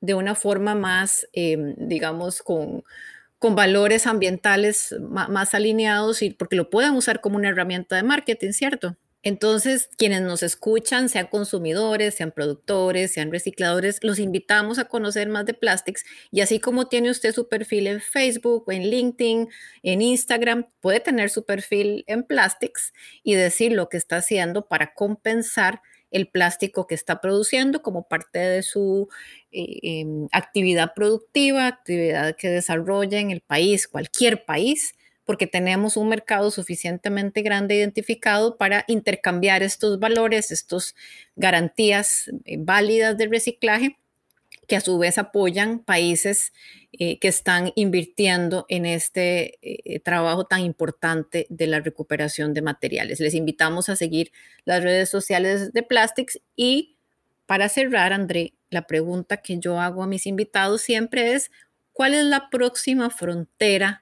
de 0.00 0.14
una 0.14 0.34
forma 0.36 0.74
más, 0.76 1.28
em, 1.32 1.74
digamos, 1.78 2.42
con, 2.42 2.84
con 3.40 3.56
valores 3.56 4.06
ambientales 4.06 4.94
más, 5.00 5.54
alineados 5.54 6.22
y 6.22 6.30
porque 6.30 6.56
lo 6.56 6.70
puedan 6.70 6.96
usar 6.96 7.20
como 7.20 7.36
una 7.36 7.48
herramienta 7.50 7.96
de 7.96 8.04
marketing, 8.04 8.52
¿cierto? 8.52 8.96
Entonces, 9.24 9.88
quienes 9.96 10.22
nos 10.22 10.42
escuchan, 10.42 11.08
sean 11.08 11.28
consumidores, 11.28 12.16
sean 12.16 12.32
productores, 12.32 13.12
sean 13.12 13.30
recicladores, 13.30 14.02
los 14.02 14.18
invitamos 14.18 14.80
a 14.80 14.86
conocer 14.86 15.28
más 15.28 15.46
de 15.46 15.54
Plastics. 15.54 16.04
Y 16.32 16.40
así 16.40 16.58
como 16.58 16.88
tiene 16.88 17.10
usted 17.10 17.32
su 17.32 17.48
perfil 17.48 17.86
en 17.86 18.00
Facebook, 18.00 18.64
en 18.72 18.90
LinkedIn, 18.90 19.48
en 19.84 20.02
Instagram, 20.02 20.66
puede 20.80 20.98
tener 20.98 21.30
su 21.30 21.44
perfil 21.44 22.04
en 22.08 22.24
Plastics 22.24 22.92
y 23.22 23.34
decir 23.34 23.72
lo 23.72 23.88
que 23.88 23.96
está 23.96 24.16
haciendo 24.16 24.66
para 24.66 24.92
compensar 24.94 25.82
el 26.10 26.28
plástico 26.28 26.86
que 26.86 26.94
está 26.94 27.20
produciendo 27.20 27.80
como 27.80 28.08
parte 28.08 28.38
de 28.38 28.62
su 28.62 29.08
eh, 29.52 29.78
em, 29.82 30.28
actividad 30.32 30.94
productiva, 30.94 31.68
actividad 31.68 32.36
que 32.36 32.50
desarrolla 32.50 33.20
en 33.20 33.30
el 33.30 33.40
país, 33.40 33.88
cualquier 33.88 34.44
país 34.44 34.94
porque 35.24 35.46
tenemos 35.46 35.96
un 35.96 36.08
mercado 36.08 36.50
suficientemente 36.50 37.42
grande 37.42 37.76
identificado 37.76 38.56
para 38.56 38.84
intercambiar 38.88 39.62
estos 39.62 39.98
valores, 39.98 40.50
estas 40.50 40.94
garantías 41.36 42.30
eh, 42.44 42.56
válidas 42.58 43.16
de 43.16 43.28
reciclaje 43.28 43.98
que 44.68 44.76
a 44.76 44.80
su 44.80 44.98
vez 44.98 45.18
apoyan 45.18 45.80
países 45.80 46.52
eh, 46.92 47.18
que 47.18 47.28
están 47.28 47.72
invirtiendo 47.74 48.64
en 48.68 48.86
este 48.86 49.58
eh, 49.62 50.00
trabajo 50.00 50.44
tan 50.44 50.60
importante 50.60 51.46
de 51.50 51.66
la 51.66 51.80
recuperación 51.80 52.54
de 52.54 52.62
materiales. 52.62 53.20
Les 53.20 53.34
invitamos 53.34 53.88
a 53.88 53.96
seguir 53.96 54.32
las 54.64 54.82
redes 54.82 55.10
sociales 55.10 55.72
de 55.72 55.82
Plastics 55.82 56.40
y 56.56 56.96
para 57.46 57.68
cerrar, 57.68 58.12
André, 58.12 58.54
la 58.70 58.86
pregunta 58.86 59.38
que 59.38 59.58
yo 59.58 59.80
hago 59.80 60.02
a 60.02 60.06
mis 60.06 60.26
invitados 60.26 60.80
siempre 60.80 61.34
es, 61.34 61.50
¿cuál 61.92 62.14
es 62.14 62.24
la 62.24 62.48
próxima 62.48 63.10
frontera 63.10 64.01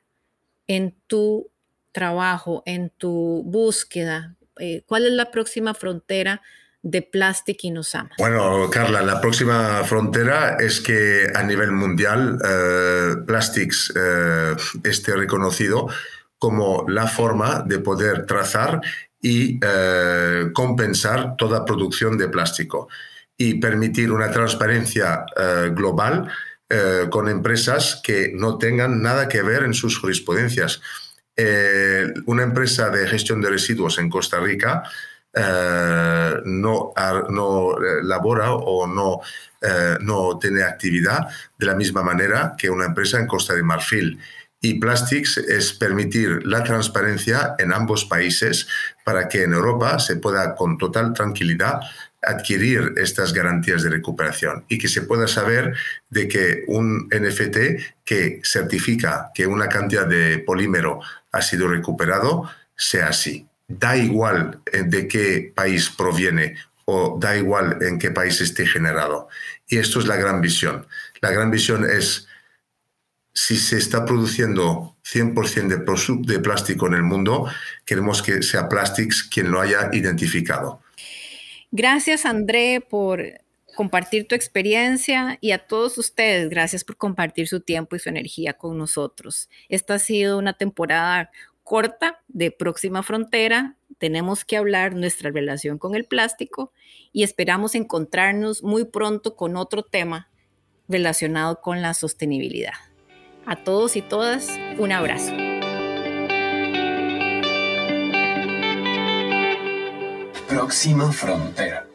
en 0.70 0.94
tu 1.08 1.50
trabajo, 1.90 2.62
en 2.64 2.92
tu 2.96 3.42
búsqueda? 3.44 4.36
Eh, 4.60 4.84
¿Cuál 4.86 5.06
es 5.06 5.12
la 5.12 5.32
próxima 5.32 5.74
frontera 5.74 6.42
de 6.80 7.02
Plastic 7.02 7.64
Inosama? 7.64 8.10
Bueno, 8.18 8.70
Carla, 8.70 9.02
la 9.02 9.20
próxima 9.20 9.82
frontera 9.82 10.58
es 10.60 10.80
que 10.80 11.26
a 11.34 11.42
nivel 11.42 11.72
mundial 11.72 12.38
eh, 12.44 13.16
Plastics 13.26 13.92
eh, 13.96 14.54
esté 14.84 15.16
reconocido 15.16 15.88
como 16.38 16.84
la 16.88 17.08
forma 17.08 17.64
de 17.66 17.80
poder 17.80 18.24
trazar 18.24 18.80
y 19.20 19.60
compensar 20.54 21.36
toda 21.36 21.66
producción 21.66 22.16
de 22.16 22.28
plástico 22.28 22.88
y 23.36 23.60
permitir 23.60 24.10
una 24.10 24.30
transparencia 24.30 25.26
global 25.72 26.30
con 27.10 27.28
empresas 27.28 28.00
que 28.04 28.30
no 28.32 28.56
tengan 28.56 29.02
nada 29.02 29.28
que 29.28 29.42
ver 29.42 29.64
en 29.64 29.74
sus 29.74 29.98
jurisprudencias. 29.98 30.80
Eh, 31.42 32.12
una 32.26 32.42
empresa 32.42 32.90
de 32.90 33.08
gestión 33.08 33.40
de 33.40 33.48
residuos 33.48 33.98
en 33.98 34.10
Costa 34.10 34.40
Rica 34.40 34.82
eh, 35.32 36.34
no, 36.44 36.92
no 37.30 37.70
eh, 37.78 38.02
labora 38.02 38.52
o 38.52 38.86
no, 38.86 39.20
no 40.00 40.38
tiene 40.38 40.62
actividad 40.62 41.28
de 41.58 41.66
la 41.66 41.74
misma 41.74 42.02
manera 42.02 42.54
que 42.58 42.68
una 42.68 42.86
empresa 42.86 43.18
en 43.18 43.26
Costa 43.26 43.54
de 43.54 43.62
Marfil. 43.62 44.18
Y 44.60 44.78
Plastics 44.78 45.38
es 45.38 45.72
permitir 45.72 46.46
la 46.46 46.62
transparencia 46.62 47.54
en 47.58 47.72
ambos 47.72 48.04
países 48.04 48.68
para 49.04 49.28
que 49.28 49.44
en 49.44 49.54
Europa 49.54 49.98
se 49.98 50.16
pueda 50.16 50.54
con 50.54 50.76
total 50.76 51.14
tranquilidad 51.14 51.80
adquirir 52.22 52.94
estas 52.96 53.32
garantías 53.32 53.82
de 53.82 53.90
recuperación 53.90 54.64
y 54.68 54.78
que 54.78 54.88
se 54.88 55.02
pueda 55.02 55.26
saber 55.26 55.74
de 56.10 56.28
que 56.28 56.64
un 56.66 57.08
NFT 57.08 57.58
que 58.04 58.40
certifica 58.44 59.30
que 59.34 59.46
una 59.46 59.68
cantidad 59.68 60.06
de 60.06 60.38
polímero 60.38 61.00
ha 61.32 61.42
sido 61.42 61.68
recuperado 61.68 62.50
sea 62.76 63.08
así. 63.08 63.46
Da 63.68 63.96
igual 63.96 64.60
de 64.72 65.08
qué 65.08 65.52
país 65.54 65.90
proviene 65.90 66.56
o 66.84 67.18
da 67.20 67.36
igual 67.36 67.78
en 67.82 67.98
qué 67.98 68.10
país 68.10 68.40
esté 68.40 68.66
generado. 68.66 69.28
Y 69.68 69.78
esto 69.78 70.00
es 70.00 70.06
la 70.06 70.16
gran 70.16 70.40
visión. 70.40 70.86
La 71.20 71.30
gran 71.30 71.50
visión 71.50 71.88
es 71.88 72.26
si 73.32 73.56
se 73.56 73.78
está 73.78 74.04
produciendo 74.04 74.96
100% 75.04 75.68
de, 75.68 76.32
de 76.32 76.38
plástico 76.40 76.86
en 76.86 76.94
el 76.94 77.02
mundo, 77.02 77.46
queremos 77.84 78.22
que 78.22 78.42
sea 78.42 78.68
Plastics 78.68 79.22
quien 79.22 79.50
lo 79.50 79.60
haya 79.60 79.90
identificado. 79.92 80.82
Gracias, 81.72 82.26
André, 82.26 82.80
por 82.80 83.22
compartir 83.76 84.26
tu 84.26 84.34
experiencia 84.34 85.38
y 85.40 85.52
a 85.52 85.58
todos 85.58 85.96
ustedes, 85.98 86.48
gracias 86.48 86.84
por 86.84 86.96
compartir 86.96 87.46
su 87.46 87.60
tiempo 87.60 87.96
y 87.96 88.00
su 88.00 88.08
energía 88.08 88.54
con 88.54 88.76
nosotros. 88.76 89.48
Esta 89.68 89.94
ha 89.94 89.98
sido 89.98 90.38
una 90.38 90.54
temporada 90.54 91.30
corta 91.62 92.20
de 92.26 92.50
Próxima 92.50 93.02
Frontera. 93.02 93.76
Tenemos 93.98 94.44
que 94.44 94.56
hablar 94.56 94.94
nuestra 94.94 95.30
relación 95.30 95.78
con 95.78 95.94
el 95.94 96.04
plástico 96.04 96.72
y 97.12 97.22
esperamos 97.22 97.74
encontrarnos 97.74 98.62
muy 98.62 98.84
pronto 98.84 99.36
con 99.36 99.56
otro 99.56 99.84
tema 99.84 100.28
relacionado 100.88 101.60
con 101.60 101.80
la 101.82 101.94
sostenibilidad. 101.94 102.74
A 103.46 103.62
todos 103.62 103.96
y 103.96 104.02
todas, 104.02 104.48
un 104.78 104.90
abrazo. 104.92 105.49
Próxima 110.50 111.12
Frontera. 111.12 111.89